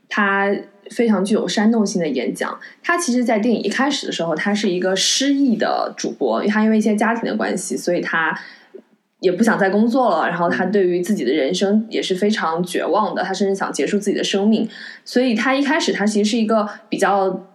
[0.10, 0.56] 他
[0.91, 2.60] 非常具有煽动性的演讲。
[2.84, 8.38] 他其实，在电影一开始的时候，他是一个失意的主播，他因为一些家庭的关系，所以他
[9.19, 10.28] 也不想再工作了。
[10.28, 14.67] 然后他对于自己的人生也是非常绝望的，他甚至想结束自己的生命。
[15.06, 17.48] 所以他一开始，他其实是一个比较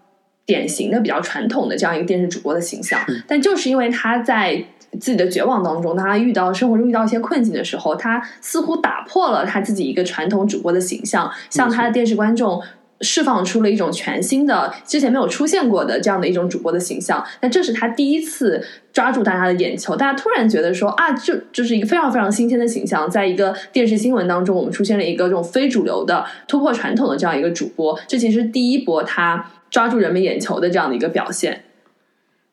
[0.47, 2.99] 典型的、比较传统的这样一个电视主播的形象。
[3.27, 4.65] 但就是因为他在
[4.99, 12.63] 自己的绝望当中，当他遇到生活中遇到一些困境的时候，他似乎打破了他自己一个传统主播的形象，向他的电视观众。
[13.01, 31.65] 释放出了一种全新的、之前没有出现过的这样的一种主播的形象，那这是他第一次抓住大家的眼球，大家突然觉得说啊，就就是一个非常非常新鲜的形象，在一个电视新闻当中，我们出现了一个这种非主流的、突破传统的这样一个主播，这其实第一波他抓住人们眼球的这样的一个表现。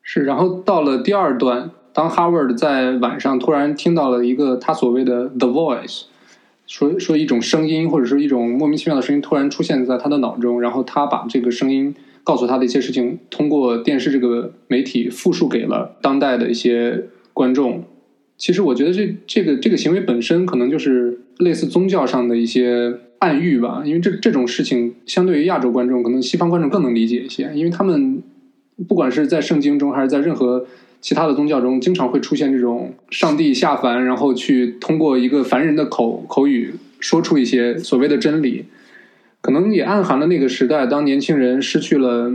[0.03, 6.03] 是，然后到了第二段，当 Howard 在晚上突然听到了一个他所谓的 The Voice，
[6.67, 17.83] 说说一种声音或者说一种莫名其妙的声音突然出现在他的脑中，然后他把这个声音告诉他的一些事情，通过电视这个媒体复述给了当代的一些观众。
[18.37, 28.21] 其实我觉得这这个这个行为本身可能就是类似宗教上的一些暗喻吧，因为这这种事情相对于亚洲观众，可能西方观众更能理解一些，因为他们
[28.87, 30.65] 不管是在圣经中还是在任何
[31.05, 38.65] 其他的宗教中，经常会出现这种上帝下凡，然后去通过一个凡人的口口语说出一些所谓的真理，
[39.39, 42.33] 可能也暗含了那个时代，当年轻人失去了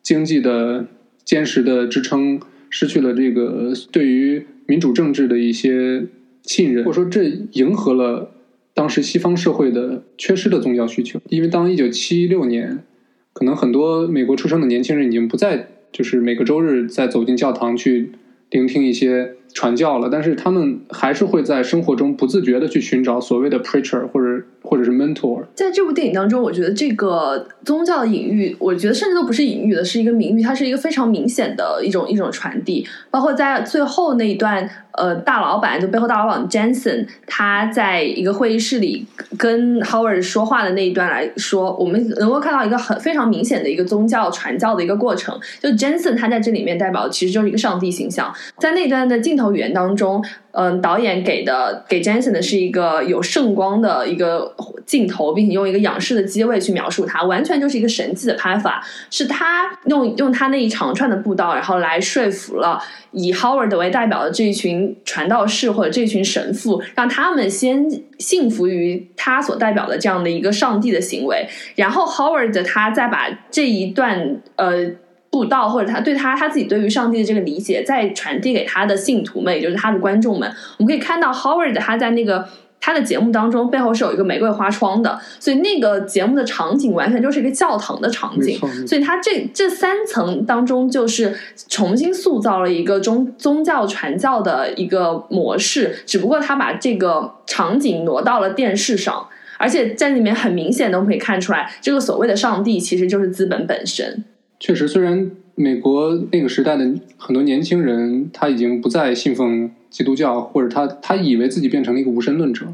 [0.00, 0.86] 经济的
[1.24, 6.06] 坚实的支撑，失去了这个对于民主政治的一些
[6.44, 7.24] 信任，或者说这
[7.54, 8.30] 迎合了
[8.74, 11.20] 当时西方社会的缺失的宗教需求。
[11.30, 12.84] 因为当一九七六年，
[13.32, 18.10] 可能很多美国出生的年轻人已经不再就是每个周日再走进教堂去
[18.50, 25.44] 聆听一些传教了，但是他们还是会在生活中不自觉的去寻找所谓的 preacher 或者或者是 mentor。
[25.54, 32.86] 在这部电影当中，我觉得这个宗教的隐喻，我觉得甚至都不是隐喻的，是一个明喻，它是一个非常明显的一种一种传递。
[33.10, 39.06] 包括在最后那一段，呃，大老板就背后大老板 Jensen，他在一个会议室里
[39.36, 45.38] 跟 Howard 说话的那一段来说，我们能够看到一个很非常明显的一个宗教传教的一个过程。
[45.60, 50.24] 就 Jensen 他在这里面代表其实就是一个上帝形象，在那段的镜头语言当中，
[50.56, 54.54] 嗯、导演给的给 Jensen 的是一个有圣光的一个
[54.86, 58.80] 镜头，并且用一个仰视的机位去描述他，完全就是一个神迹的拍法，
[59.10, 62.80] 是他用用他那一长串的步道，然后来说服了
[63.10, 67.84] 以 Howard 为代表的这一群传道士或者这群神父，让他们先
[68.18, 74.92] 信服于他所代表的这样的一个上帝的行为，然后 Howard 他再把这一段呃。
[75.34, 80.48] 布道或者他对他他自己对于上帝的这个理解，再传递给他的信徒们，也就是他的观众们。
[80.78, 82.46] 我们可以看到 Howard 他在那个
[82.80, 88.56] 他的节目当中背后是有一个玫瑰花窗的，所以那个节目的场景完全就是一个教堂的场景。
[88.86, 91.36] 所以他这这三层当中，就是
[91.68, 99.26] 重新塑造了一个宗宗教传教的一个模式，只不过他把这个场景挪到了电视上。
[99.56, 104.24] 而且在里面很明显的，我们可以看出来，这个所谓的上帝其实就是资本本身。
[104.64, 112.64] 确实，虽然美国那个时代的很多年轻人他已经不再信奉基督教，或者他他以为自己变成了一个无神论者，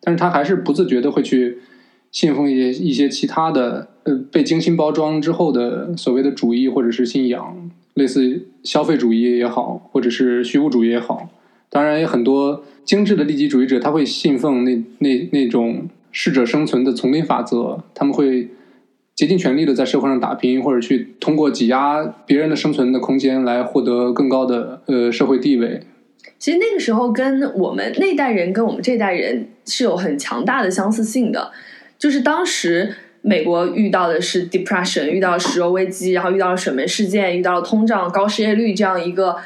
[0.00, 1.58] 但是他还是不自觉的会去
[2.12, 11.30] 信奉一些一些其他的呃被精心包装之后的所谓的主义或者是信仰，类似消费主义也好，或者是虚无主义也好。
[11.68, 18.50] 当然，也很多精致的利己主义者，他会信奉那那那种适者生存的丛林法则，他们会
[19.20, 25.82] 竭尽全力的在社会上打拼，或者去通过挤压别人的生存的空间来获得更高的呃社会地位。
[26.38, 31.50] 其实那个时候跟我们那代人跟我们这代人是有很强大的相似性的，
[31.98, 39.36] 就是当时美国遇到的是 depression，遇到石油危机，然后遇到了水门事件，遇到了通胀、高失业率这样一个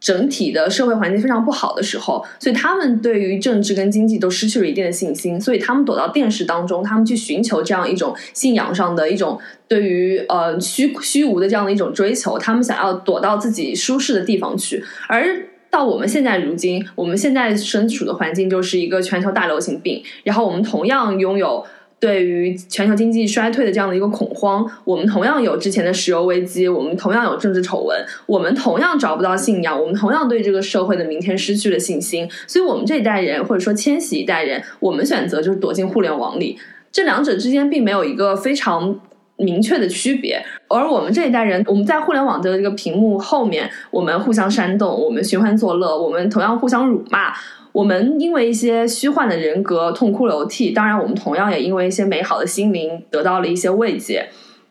[0.00, 9.38] 整体的社会环境非常不好的时候，所以他们对于政治跟经济都失去了一定的信心，所以他们躲到电视当中，他们去寻求这样一种信仰上的一种
[9.68, 21.64] 对于呃虚虚无的这样的一种追求，他们想要躲到自己舒适的地方去，而到我们现在如今，我们现在身处的环境就是一个全球大流行病，然后我们同样拥有
[22.00, 36.58] 对于全球经济衰退的这样的一个恐慌，我们同样有之前的石油危机，我们同样有政治丑闻，我们同样找不到信仰，我们同样对这个社会的明天失去了信心，所以我们这一代人或者说千禧一代人，我们选择就是躲进互联网里，
[36.90, 38.98] 这两者之间并没有一个非常
[39.36, 40.42] 明确的区别。
[40.68, 47.34] 而我们这一代人，我们在互联网的这个屏幕后面，我们互相煽动，我们寻欢作乐，我们同样互相辱骂。
[47.72, 54.28] 我们因为一些虚幻的人格痛哭流涕，当然，我们同样也因为一些美好的心灵得到了一些慰藉。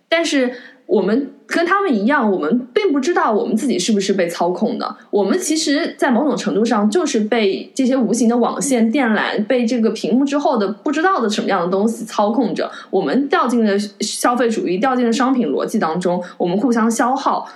[0.10, 0.52] 但是，
[0.86, 4.96] 我们跟他们一样，我们并不知道我们自己是不是被操控的。
[5.12, 12.70] 我们其实，在某种程度上，就是被这些无形的网线、电缆，被这个屏幕之后的不知道的什么样的东西操控着。
[12.90, 17.48] 我们掉进了消费主义，掉进了商品逻辑当中，我们互相消耗。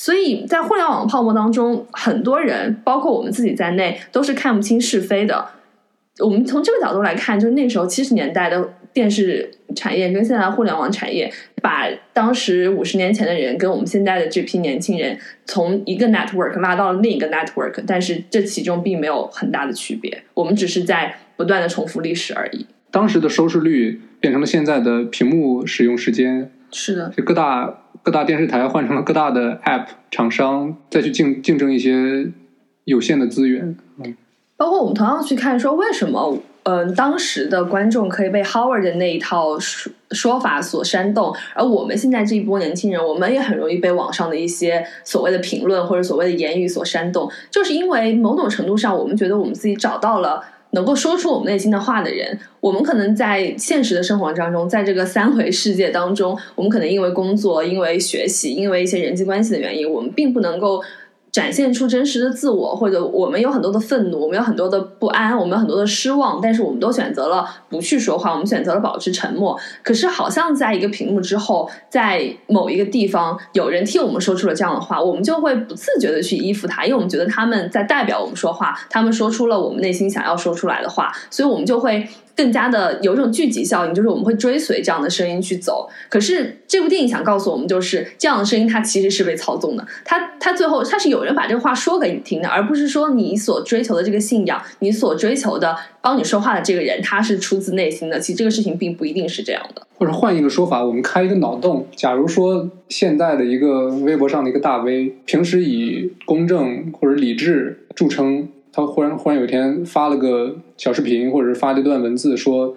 [0.00, 5.46] 所以在互联网泡沫当中，很多人，包括我们自己在内，都是看不清是非的。
[6.20, 11.30] 我们从这个角度来看，就是那时候七十年代的电视产业跟现在的互联网产业，
[11.60, 22.64] 把当时五十年前的人跟我们现在的这批年轻人，从一个 network 拉到了另一个 network，但是这其中并没有很大的区别，我们只是在不断的重复历史而已。
[22.90, 32.30] 当时的收视率变成了现在的屏幕使用时间，是的，就各大各大电视台换成了各大的 App 厂商，再去竞竞争一些
[32.84, 33.76] 有限的资源。
[33.98, 34.16] 嗯
[34.56, 50.42] 包括我们同样去看说，为什么嗯、呃当时的观众可以被 Howard 的那一套说说法所煽动，而我们现在这一波年轻人，我们也很容易被网上的一些所谓的评论或者所谓的言语所煽动，就是因为某种程度上，我们觉得我们自己找到了。
[50.72, 60.82] 能够说出我们内心的话的人，我们可能在现实的生活当中，在这个三维世界当中，我们可能因为工作、因为学习、因为一些人际关系的原因，我们并不能够
[61.32, 69.58] 展现出真实的自我，或者我们有很多的愤怒，我们有很多的不安，我们有很多的失望，但是我们都选择了不去说话，我们选择了保持沉默。
[69.82, 85.88] 可是，好像在一个屏幕之后，在某一个地方，有人替我们说出了这样的话，我们就会不自觉的去依附他，因为我们觉得他们在代表我们说话，他们说出了我们内心想要说出来的话，所以我们就会更加的有一种聚集效应，就是我们会追随这样的声音去走。
[86.08, 98.18] 可是这部电影想告诉我们，就是这样的声音它其实是被操纵的，它它最后它是有人把这个话说给你听的，而不是说你所追求的这个信仰，你所追求的帮你说话的这个人他是出自内心的。
[98.18, 99.86] 其实这个事情并不一定是这样的。
[99.98, 112.76] 或者换一个说法，我们开一个脑洞，假如说现代的一个微博上的一个大 V，平时以公正或者理智著称，他忽然忽然有一天发了个小视频，或者是发了一段文字，说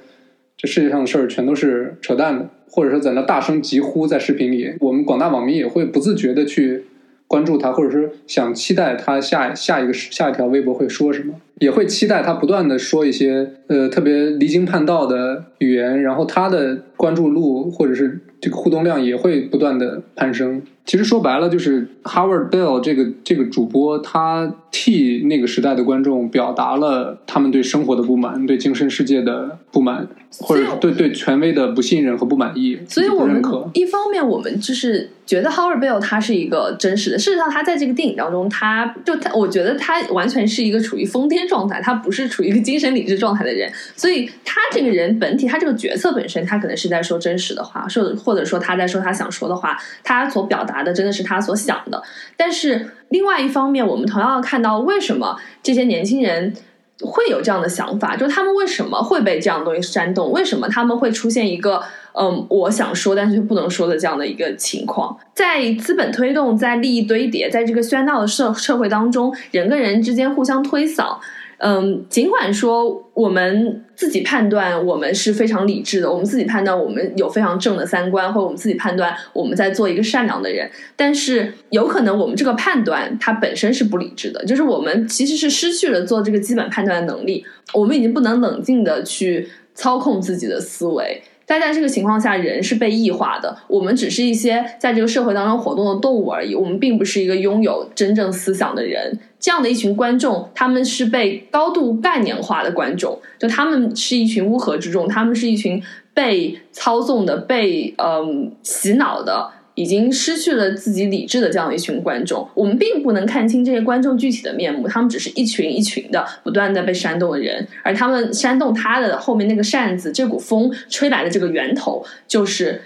[0.57, 6.85] 这世界上的事儿全都是扯淡的，或者是在那大声疾呼在视频里，我们广大网民也会不自觉的去
[7.27, 20.61] 关注他，或者是想期待他下下一个下一条微博会说什么，也会期待他不断的说一些呃特别离经叛道的语言，然后他的关注度或者是这个互动量也会不断的攀升。
[20.85, 30.05] 其实说白了，就是 Howard Bell 这个这个主播，他替那个时代的观众表达了他们对生活的不满，对精神世界的不满，
[30.41, 33.69] 或者是对对权威的不信任和不满意，所以我们可。
[33.75, 37.17] 一方面，我们就是觉得 Howard Bell 他是一个真实的。
[37.17, 43.71] 事实上，他在这个电影当中，他就他，我觉得他完全是一个处于疯癫状态，他不是处于一个精神理智状态的人。
[43.95, 52.01] 所以，他这个人本体，他这个角色本身，他可能是在说真实的话，说或者说他在说他想说的话，他所表达的真的是他所想的。
[52.35, 56.53] 但是，另外一方面，我们同样要看到为什么这些年轻人。
[57.01, 60.31] 会有这样的想法，就是他们为什么会被这样的东西煽动？
[60.31, 61.83] 为什么他们会出现一个
[62.15, 65.17] 嗯，我想说但是不能说的这样的一个情况？
[65.33, 71.17] 在资本推动、在利益堆叠、在这个喧闹的社社会当中，人跟人之间互相推搡。
[71.57, 91.21] 嗯，尽管说我们自己判断我们是非常理智的，我们自己判断我们有非常正的三观，或者我们自己判断我们在做一个善良的人，但是有可能我们这个判断它本身是不理智的，就是我们其实是失去了做这个基本判断的能力，我们已经不能冷静的去操控自己的思维。
[91.59, 99.19] 但在这个情况下，人是被异化的，我们只是一些在这个社会当中活动的动物而已，我们并不是一个拥有真正思想的人。
[99.39, 105.83] 这样的一群观众，他们是被高度概念化的观众，就他们是一群乌合之众，他们是一群
[106.13, 109.51] 被操纵的、被嗯洗脑的。
[109.75, 122.83] 已经失去了自己理智的这样一群观众，我们并不能看清这些观众具体的面目，他们只是一群一群的不断的被煽动的人，而他们煽动他的后面那个扇子，这股风吹来的这个源头，就是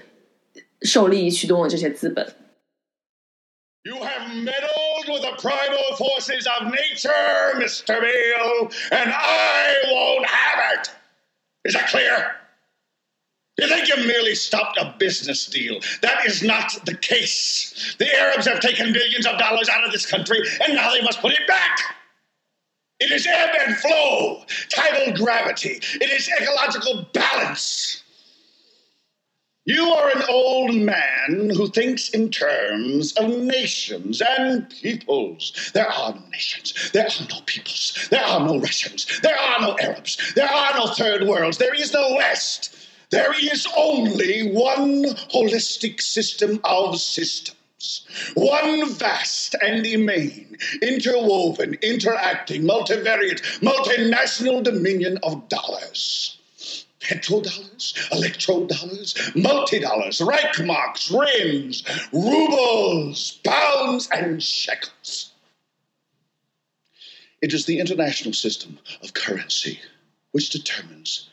[0.82, 2.26] 受利益驱动的这些资本。
[3.84, 8.02] You have meddled with the primal forces of nature, Mr.
[8.02, 10.90] Beale, and I won't have it.
[11.64, 12.47] Is that clear?
[13.60, 15.80] You think you merely stopped a business deal?
[16.02, 17.96] That is not the case.
[17.98, 21.22] The Arabs have taken billions of dollars out of this country, and now they must
[21.22, 21.80] put it back.
[23.00, 25.80] It is ebb and flow, tidal gravity.
[25.94, 28.04] It is ecological balance.
[29.66, 35.72] You are an old man who thinks in terms of nations and peoples.
[35.74, 36.92] There are no nations.
[36.94, 38.08] There are no peoples.
[38.10, 39.20] There are no Russians.
[39.22, 40.34] There are no Arabs.
[40.36, 41.58] There are no third worlds.
[41.58, 42.77] There is no West.
[43.10, 47.56] There is only one holistic system of systems.
[48.34, 56.38] One vast and immane, interwoven, interacting, multivariate, multinational dominion of dollars
[57.08, 65.32] petrodollars, electrodollars, multi-dollars, Reichmarks, rims, rubles, pounds, and shekels.
[67.42, 69.80] It is the international system of currency
[70.32, 71.30] which determines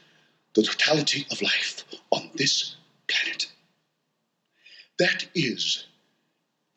[0.55, 2.77] the totality of life on this
[3.09, 3.47] planet.
[4.99, 5.87] That is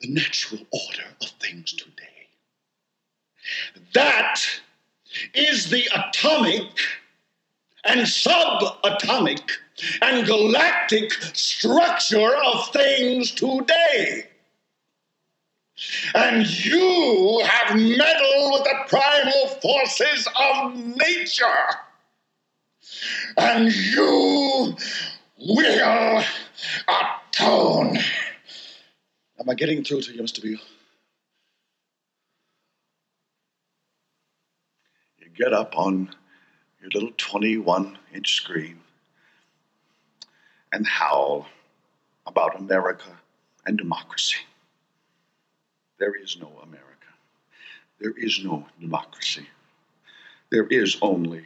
[0.02, 2.28] the natural order of things today.
[3.94, 4.42] That
[5.34, 6.70] is the atomic
[7.84, 9.42] and subatomic
[10.02, 14.28] and galactic structure of things today.
[16.16, 21.87] And you have meddled with the primal forces of nature.
[23.38, 24.76] And you
[25.38, 26.24] will
[26.88, 27.98] atone.
[29.40, 30.42] Am I getting through to you, Mr.
[30.42, 30.60] Beale?
[35.20, 36.10] You get up on
[36.82, 38.80] your little 21 inch screen
[40.72, 41.48] and howl
[42.26, 43.10] about America
[43.66, 44.38] and democracy.
[46.00, 46.88] There is no America.
[48.00, 49.48] There is no democracy.
[50.52, 51.44] There is only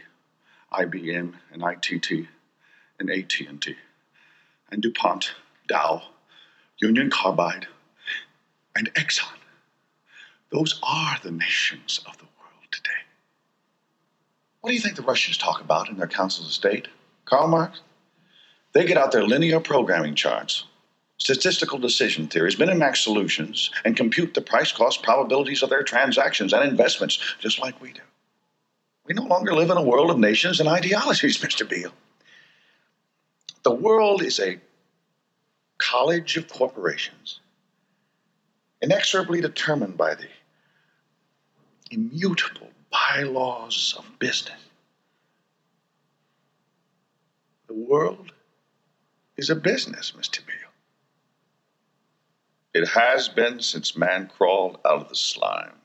[0.73, 2.27] IBM and ITT
[2.99, 3.75] and AT&T
[4.71, 5.33] and DuPont,
[5.67, 6.03] Dow,
[6.77, 7.67] Union Carbide,
[8.75, 9.37] and Exxon.
[10.51, 12.89] Those are the nations of the world today.
[14.61, 16.87] What do you think the Russians talk about in their councils of state?
[17.25, 17.81] Karl Marx?
[18.73, 20.65] They get out their linear programming charts,
[21.17, 26.63] statistical decision theories, Minimax solutions, and compute the price cost probabilities of their transactions and
[26.63, 28.01] investments, just like we do.
[29.05, 31.67] We no longer live in a world of nations and ideologies, Mr.
[31.67, 31.93] Beale.
[33.63, 34.59] The world is a
[35.77, 37.39] college of corporations,
[38.81, 40.27] inexorably determined by the
[41.89, 44.59] immutable bylaws of business.
[47.67, 48.31] The world
[49.37, 50.45] is a business, Mr.
[50.45, 50.55] Beale.
[52.73, 55.80] It has been since man crawled out of the slime.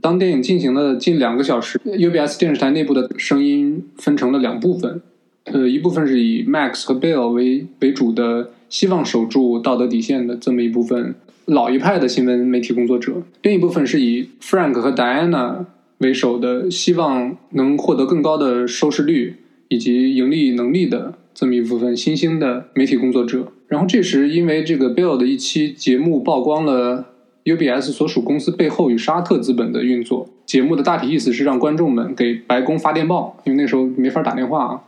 [0.00, 5.02] 当电影进行了近两个小时，UBS 电视台内部的声音分成了两部分，
[5.44, 15.66] 呃，一部分是以 Max 和 Bill 为为主的，希望守住道德底线的这么一部分老一派的新闻媒体工作者；另一部分是以 Frank 和 Diana
[15.98, 19.36] 为首的，希望能获得更高的收视率
[19.68, 23.52] 以及盈利能力的这么一部分新兴的媒体工作者。
[23.68, 27.06] 然后这时，因为这个 Bill 的一期节目曝光了。
[27.44, 30.28] UBS 所属公司背后与沙特资本的运作。
[30.44, 34.80] 节目的大体意思是让观众们给白宫发电报，因为那时候没法打电话啊，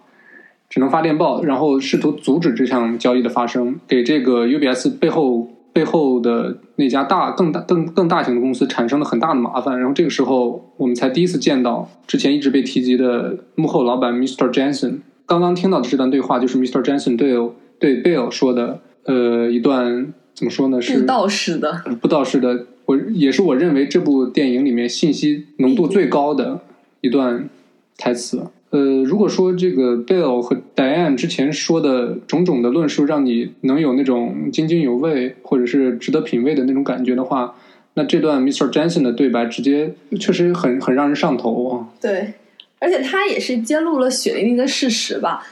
[0.69, 9.79] 只能发电报，然后试图阻止这项交易的发生，给这个 UBS 背后背后的那家大更大更更大型的公司产生了很大的麻烦。
[9.79, 14.53] 然后这个时候，我们才第一次见到之前一直被提及的幕后老板 Mr.
[14.53, 14.99] Jensen。
[15.25, 16.83] 刚刚听到的这段对话就是 Mr.
[16.83, 17.39] Jensen 对
[17.79, 20.13] 对 Bill 说的，呃，一段。
[20.35, 20.81] 怎么说呢？
[20.81, 26.61] 是布道式的，布道式的，我也是我认为这部电影里面信息浓度最高的
[27.01, 27.49] 一段
[27.97, 28.43] 台词。
[28.71, 37.55] 呃，如果说这个 Bill 和 Diane 之前说的种种的论述让你能有那种津津有味或者是值得品味的那种感觉的话，
[37.95, 38.73] 那这段 Mr.
[38.73, 41.89] Jensen 的对白直接确实很很让人上头啊。
[42.01, 42.33] 对，
[42.79, 45.47] 而且他也是揭露了血淋淋的事实吧。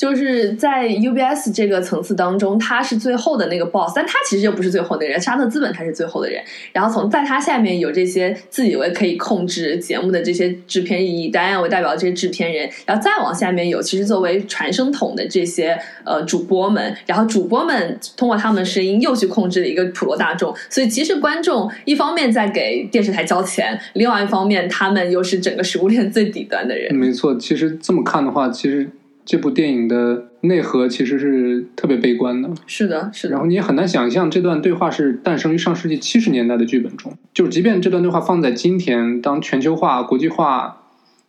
[0.00, 6.42] 就是在 UBS 这个层次当中，他是最后的那个 boss，但他其实又不是最后的人，沙特资本才是最后的人。
[6.72, 20.56] 然后从在他下面有这些自以为可以控制节目的这些制片人，以达安为代表的这些制片人，然后再往下面有其实作为传声筒的这些呃主播们，然后主播们通过他们的声音又去控制了一个普罗大众。
[20.70, 26.94] 所以其实观众一方面在给电视台交钱，另外一方面他们又是整个食物链最底端的人。
[26.96, 28.88] 没错，其实这么看的话，其实。
[29.30, 33.34] 这部电影的内核其实是特别悲观的，是的，是的。
[33.34, 37.16] 然后你也很难想象这段对话是诞生于上世纪七十年代的剧本中。
[37.32, 40.82] 就是即便这段对话放在今天，当全球化、国际化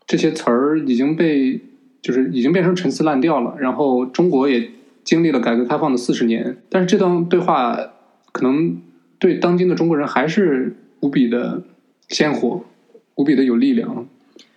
[0.07, 1.61] 这些词儿已经被
[2.01, 4.71] 就是已经变成陈词滥调了，然后中国也
[5.03, 7.77] 经历了改革开放的四十年，但是这段对话
[8.31, 8.81] 可能
[9.19, 11.61] 对当今的中国人还是无比的
[12.07, 12.65] 鲜活，
[13.13, 14.07] 无比的有力量。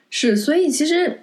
[0.08, 1.18] 是，所以其实。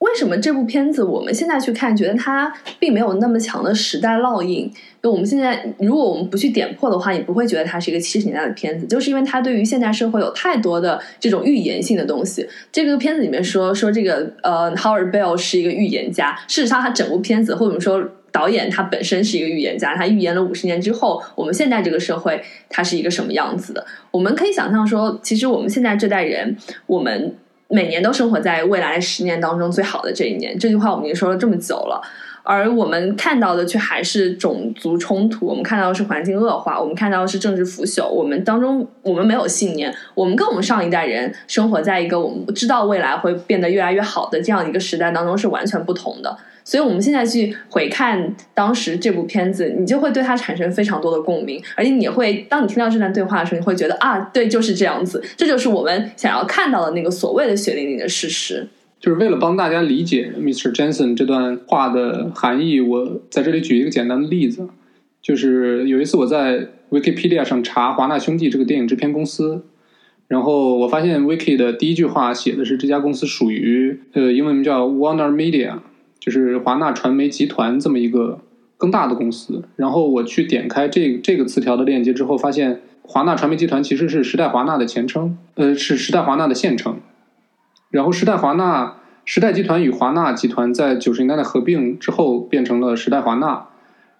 [0.00, 4.70] 为什么这部片子我们现在去看，觉得它并没有那么强的时代烙印？
[5.02, 12.46] 就我们现在，如果我们不去点破的话，也不会觉得它是一个七十年代的片子，就是因为它对于现代社会有太多的这种预言性的东西。
[12.70, 23.86] 这个片子里面说说这个呃，Howard Bell 是一个预言家，事实上他整部片子或者说导演他本身是一个预言家，他预言了五十年之后我们现在这个社会它是一个什么样子的。
[24.10, 27.36] 我们可以想象说，其实我们现在这代人，我们。
[27.68, 32.00] 每年都生活在未来十年当中最好的这一年，这句话我们已经说了这么久了，
[32.46, 46.38] 而我们看到的却还是种族冲突，我们看到的是环境恶化，我们看到的是政治腐朽，我们当中我们没有信念，我们跟我们上一代人生活在一个我们知道未来会变得越来越好的这样一个时代当中是完全不同的。
[46.68, 58.66] 所以，我们现在去回看当时这部片子，你就会对它产生非常多的共鸣，而且你会，当你听到这段对话的时候，你会觉得啊，对，就是这样子，这就是我们想要看到的那个所谓的血淋淋的事实。
[58.98, 60.74] 就是为了帮大家理解 Mr.
[60.74, 64.68] Jensen 这段话的含义，我在这里举一个简单的例子，
[65.22, 69.64] 就是有一次我在 Wikipedia 上查华纳兄弟这个电影制片公司，
[70.28, 75.78] 然后我发现 Wiki 的第一句话写的是这家公司属于呃英文名叫 Warner Media。
[76.18, 78.40] 就是华纳传媒集团这么一个
[78.76, 86.96] 更大的公司，然后我去点开这这个词条的链接之后，发现华纳传媒集团其实是时代华纳的前称，呃，是时代华纳的现称。
[87.90, 93.66] 然后时代华纳、时代集团与华纳集团在九十年代的合并之后变成了时代华纳，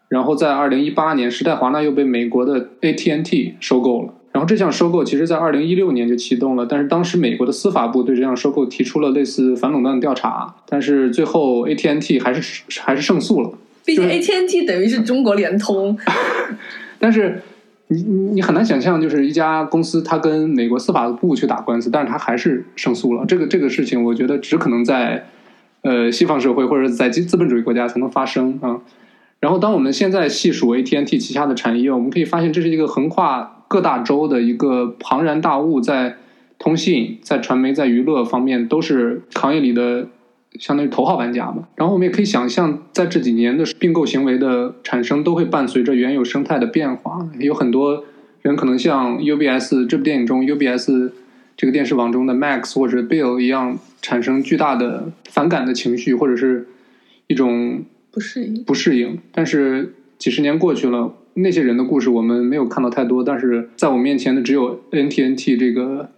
[0.09, 4.15] 然后在二零一八年，时代华纳又被美国的 AT&T 收购了。
[4.33, 13.51] 然后这项收购其实，在二零一六年就启动了，但是当时美国的司法部对这项收购提出了类似反垄断的调查，但是最后 AT&T 还是还是胜诉了。
[13.85, 15.97] 毕竟 AT&T 等于是中国联通。
[16.99, 17.41] 但是
[17.89, 23.25] 你你你很难想象，就是一家公司它跟美国司法部去打官司，但是它还是胜诉了。
[23.27, 25.27] 这个这个事情，我觉得只可能在
[25.83, 28.81] 呃西方社会或者在资资本主义国家才能发生啊。
[29.39, 36.17] 然后，当我们现在细数 AT&T 旗下的产业，我们可以发现这是一个横跨各大洲的一个庞然大物，在
[36.59, 40.09] 通信、在传媒、在娱乐方面都是行业里的
[40.59, 41.69] 相当于头号玩家嘛。
[41.75, 47.29] 然后我们也可以想象，在这几年的并购行为的产生，都会伴随着原有生态的变化。
[47.39, 48.05] 有很多
[48.43, 51.11] 人可能像 UBS 这部电影中 UBS
[51.57, 56.69] 这个电视网中的 Max 或者 Bill 一样，产生巨大的反感的情绪，或者是
[57.27, 58.63] 一种不适应。
[58.65, 59.19] 不适应。
[59.33, 66.11] 但是几十年过去了，那些人的故事我们没有看到太多，但是在我面前的只有 NTNT 这个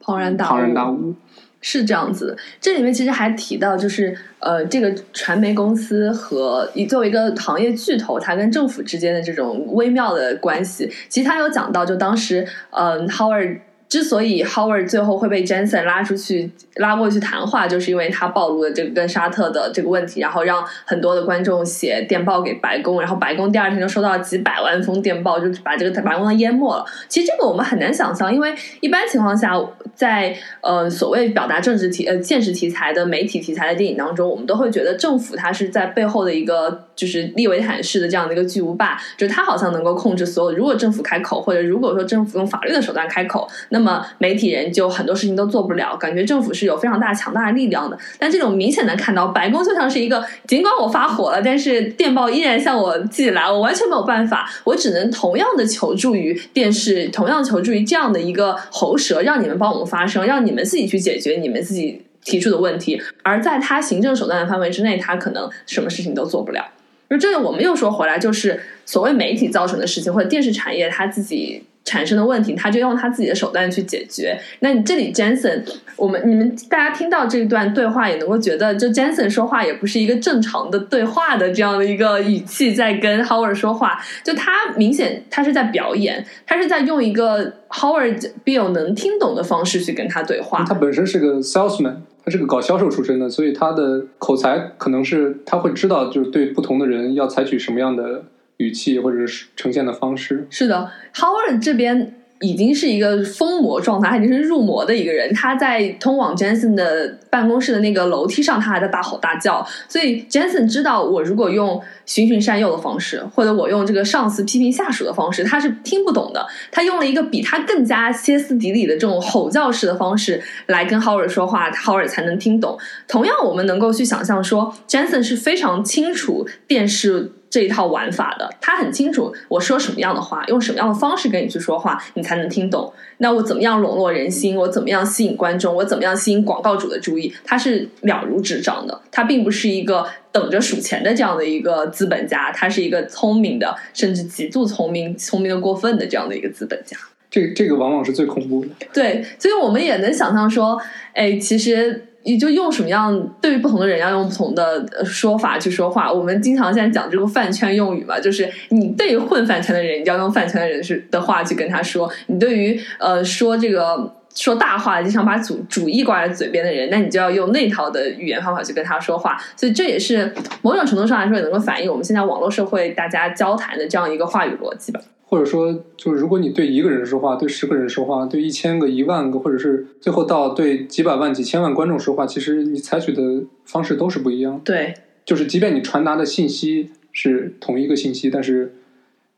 [0.00, 1.14] 庞然大物，庞然大物。
[1.60, 10.90] 是这样子，这里面其实还提到，就是呃，这个传媒公司和以作为一个行业巨头，它跟政府之间的这种微妙的关系。
[11.08, 26.84] 其实他有讲到，就当时，嗯、h o w a r d 之所以 Howard 最后会被 Jensen 拉出去拉过去谈话，就是因为他暴露了这个跟沙特的这个问题，然后让很多的观众写电报给白宫，然后白宫第二天就收到几百万封电报，就把这个白宫淹没了。
[27.08, 29.52] 其实这个我们很难想象，因为一般情况下，
[29.94, 40.56] 在呃所谓表达政治题呃现实题材的媒体题材的电影当中，我们都会觉得政府它是在背后的一个就是利维坦式的这样的一个巨无霸，就是他好像能够控制所有。
[40.56, 45.94] 如果政府开口，或者如果说政府用法律的手段开口，那么媒体人就很多事情都做不了。
[45.96, 63.00] 感觉政府是有非常大强大的力量的，但这种明显的看到白宫就像是一个，尽管我发火了，但是电报依然向我寄来，我完全没有办法，我只能同样的求助于电视，同样求助于这样的一个喉舌，让你们帮我们发声，让你们自己去解决你们自己提出的问题。
[63.22, 66.64] 而在他行政手段的范围之内，他可能什么事情都做不了。
[67.08, 74.36] 就这个我们又说回来，就是所谓媒体造成的事情，或者电视产业它自己产生的问题，他就用他自己的手段去解决。
[74.58, 75.62] 那你这里 Jensen，
[75.94, 90.64] 我们你们大家听到这段对话，也能够觉得，就 Jensen 说话也不是一个正常的对话的这样的一个语气在跟 Howard 说话，就他明显他是在表演，他是在用一个 Howard Bill 能听懂的方式去跟他对话。
[90.66, 98.24] 他本身是个 salesman，他是个搞销售出身的，所以他的口才可能是他会知道，就是对不同的人要采取什么样的
[98.56, 100.44] 语气或者是呈现的方式。
[100.50, 105.32] 是的，Howard 这边已经是一个疯魔状态，他已经是入魔的一个人。
[105.32, 109.66] 他在通往 Jensen 的办公室的那个楼梯上，他还在大吼大叫。
[109.88, 116.46] 所以 Jensen 知道，我如果用循循善诱的方式，或者我用这个上司批评下属的方式，他是听不懂的。
[116.70, 122.78] 他用了一个比他更加歇斯底里的这种吼叫式的方式来跟 Howard 说话，Howard 才能听懂。
[123.08, 127.32] 同样，我们能够去想象说，Jensen 是非常清楚电视。
[127.48, 132.92] 这一套玩法的，他很清楚我说什么样的话，用什么样的方式跟你去说话，你才能听懂。
[133.18, 134.56] 那我怎么样笼络人心？
[134.56, 135.74] 我怎么样吸引观众？
[135.74, 137.32] 我怎么样吸引广告主的注意？
[137.44, 139.00] 他是了如指掌的。
[139.10, 146.96] 他并不是一个等着数钱的这样的一个资本家，他是一个聪明的，甚至极度聪明、聪明的过分的这样的一个资本家。
[147.30, 148.70] 这这个往往是最恐怖的。
[148.92, 150.80] 对，所以我们也能想象说，
[151.14, 152.08] 哎，其实。
[152.26, 156.12] 你就用什么样对于不同的人要用不同的呃说法去说话。
[156.12, 169.36] 我们经常现在讲这个饭圈用语嘛，就是你对于混饭圈的人，你就要用饭圈的人是的话去跟他说；你对于呃说这个说大话、经常把主主义挂在嘴边的人，那你就要用那套的语言方法去跟他说话。
[169.56, 170.32] 所以这也是
[170.62, 175.00] 某种程度上来说，也能够反映我们现在网络社会大家交谈的这样一个话语逻辑吧。
[175.28, 184.60] 或者说，就是如果你对一个人说话，对十个人说话，对一千个、一万个，或者是最后到对几百万、几千万观众说话，其实你采取的方式都是不一样。
[184.64, 188.76] 对，就是即便你传达的信息是同一个信息，但是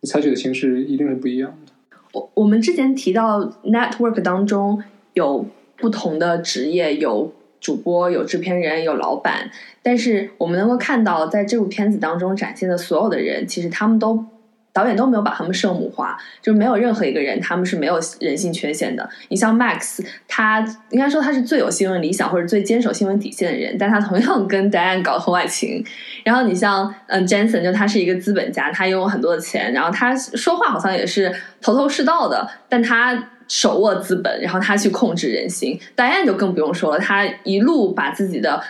[0.00, 1.67] 你采取的形式一定是不一样的。
[2.12, 4.82] 我我们之前提到 network 当中
[5.14, 5.46] 有
[5.76, 9.50] 不同的职业，有主播，有制片人，有老板，
[9.82, 14.24] 但是我们能够看到，在这部片子当中展现的所有的人，其实他们都。
[14.70, 19.08] 导演都没有把他们圣母化，就是没有任何一个人他们是没有人性缺陷的。
[19.28, 25.84] 你像 Max，他应该说他是最有新闻理想或者最坚守新闻底线的人，但他同样跟 Diane 搞婚外情。
[26.28, 35.80] 然后你像嗯 Jensen，就他是一个资本家，他拥有很多的钱，然后他说话好像也是头头是道的，但他手握资本，然后他去控制人心。
[35.96, 38.62] Diane 就更不用说了，他一路把自己的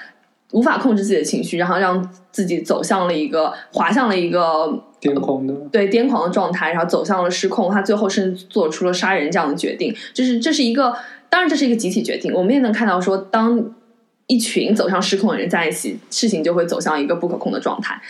[0.53, 4.85] 无法控制自己的情绪，然后让自己走向了一个滑向了一个。
[5.01, 7.71] 癫狂的，对癫狂的状态，然后走向了失控。
[7.71, 10.93] 他最后甚至做出了杀人这样的决定，就是这是一个，
[11.31, 12.33] 当然这是一个集体决定。
[12.35, 13.65] 我们也能看到说，当
[14.29, 18.01] 一群走向失控的人在一起，事情就会走向一个不可控的状态。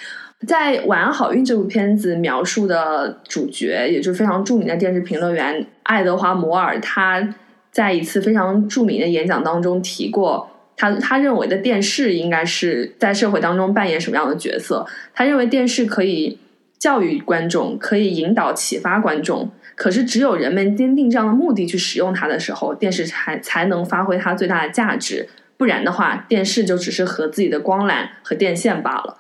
[0.47, 7.35] 在《晚安好运》这部片子描述的主角，也就是非常著名的电视评论员爱德华·摩尔，他
[7.73, 14.87] 在一次非常著名的演讲当中提过，他他认为的电视应该是在社会当中扮演什么样的角色？
[15.13, 16.39] 他认为电视可以
[16.79, 19.51] 教育观众，可以引导启发观众。
[19.75, 25.29] 可是，只有人们坚定这样的目的去使用它的时候，电视才才能发挥它最大的价值。
[25.59, 29.19] 不然的话，电视就只是和自己的光缆和电线罢了。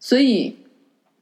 [0.00, 0.58] 所以，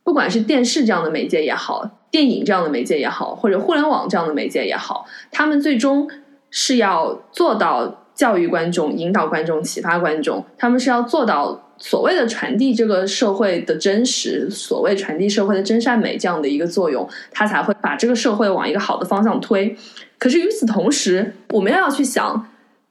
[0.03, 6.09] 不管是电视这样的媒介也好，电影这样的媒介也好，或者互联网这样的媒介也好，他们最终
[6.51, 10.43] 是要做到教育观众、引导观众、启发观众。
[10.57, 19.77] 他们是要做到所谓的传递这个社会的真实，所谓传递社会的真善美这样的一个作用，它才会把这个社会往一个好的方向推。
[20.19, 22.49] 可是与此同时，我们要去想。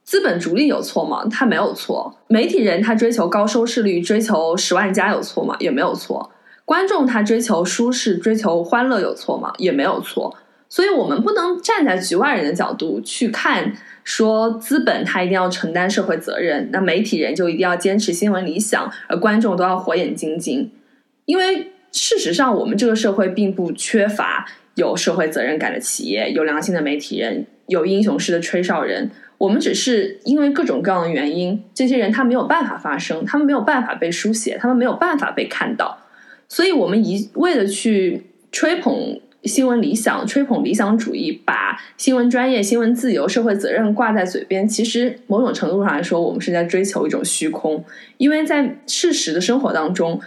[0.08, 1.28] 资本逐利有错吗？
[1.30, 2.18] 他没有错。
[2.30, 5.54] 媒体人他追求高收视率，追求十万加有错吗？
[5.60, 6.32] 也没有错。
[6.64, 9.52] 观众他追求舒适，追求欢乐有错吗？
[9.58, 10.34] 也没有错。
[10.70, 13.74] 所以，我们不能站在局外人的角度去看，
[14.06, 20.72] 说资本他一定要承担社会责任，那媒体人就一定要坚持新闻理想，而观众都要火眼金睛。
[21.26, 24.46] 因为事实上，我们这个社会并不缺乏
[24.76, 29.12] 有社会责任感的企业，有良心的媒体人，有英雄式的吹哨人。
[29.38, 36.00] 我们只是因为各种各样的原因，这些人他没有办法发声，他们没有办法被书写，他们没有办法被看到，
[36.50, 47.86] 所以我们一味的去吹捧新闻理想，吹捧理想主义，把新闻专业、新闻自由、社会责任挂在嘴边，其实某种程度上来说，我们是在追求一种虚空，
[48.18, 50.20] 因为在事实的生活当中，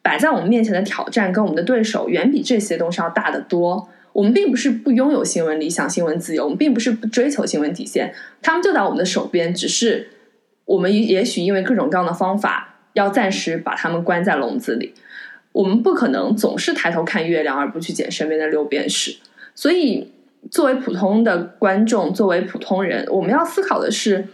[0.00, 3.88] 摆在我们面前的挑战跟我们的对手，远比这些东西要大得多。
[4.14, 10.08] 我们并不是不拥有新闻理想、新闻自由，我们并不是不追求新闻底线，他们就在我们的手边，只是
[10.66, 14.94] 我们也许因为各种各样的方法，要暂时把他们关在笼子里。
[15.50, 19.16] 我们不可能总是抬头看月亮，而不去捡身边的六便士。
[19.52, 20.12] 所以，
[20.48, 24.28] 作为普通的观众，作为普通人，我们要思考的是，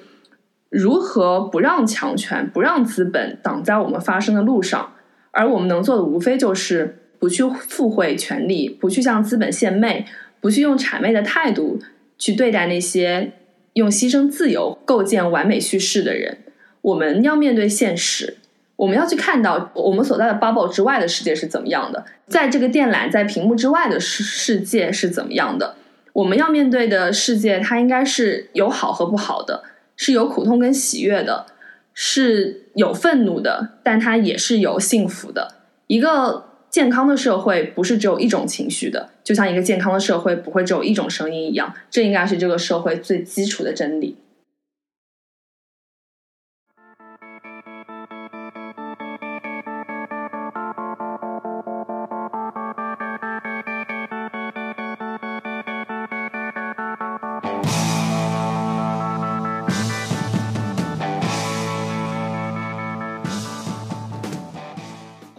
[0.68, 4.92] 如何不让强权、不让资本挡在我们发声的路上。
[5.30, 6.98] 而我们能做的，无非就是。
[7.20, 10.06] 不去附会权力，不去向资本献媚，
[10.40, 11.78] 不去用谄媚的态度
[12.18, 13.32] 去对待那些
[13.74, 16.38] 用牺牲自由构建完美叙事的人。
[16.80, 18.38] 我们要面对现实，
[18.76, 25.76] 我们要去看到我们所在的 bubble 之外的世界是怎么样的，在这个电缆在屏幕之外的世世界是怎么样的。
[26.14, 29.62] 我们要面对的世界，它应该是有好和不好的，
[29.94, 31.44] 是有苦痛跟喜悦的，
[31.92, 35.56] 是有愤怒的，但它也是有幸福的。
[35.86, 36.48] 一个。
[36.70, 44.16] 健康的社会不是只有一种情绪的，就像一个健康的社会不会只有一种声音一样，这应该是这个社会最基础的真理。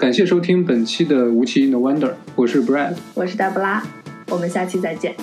[0.02, 3.84] 感谢收听本期的无期 No Wonder，我是 Brad，我是黛布拉，
[4.30, 5.16] 我们下期再见。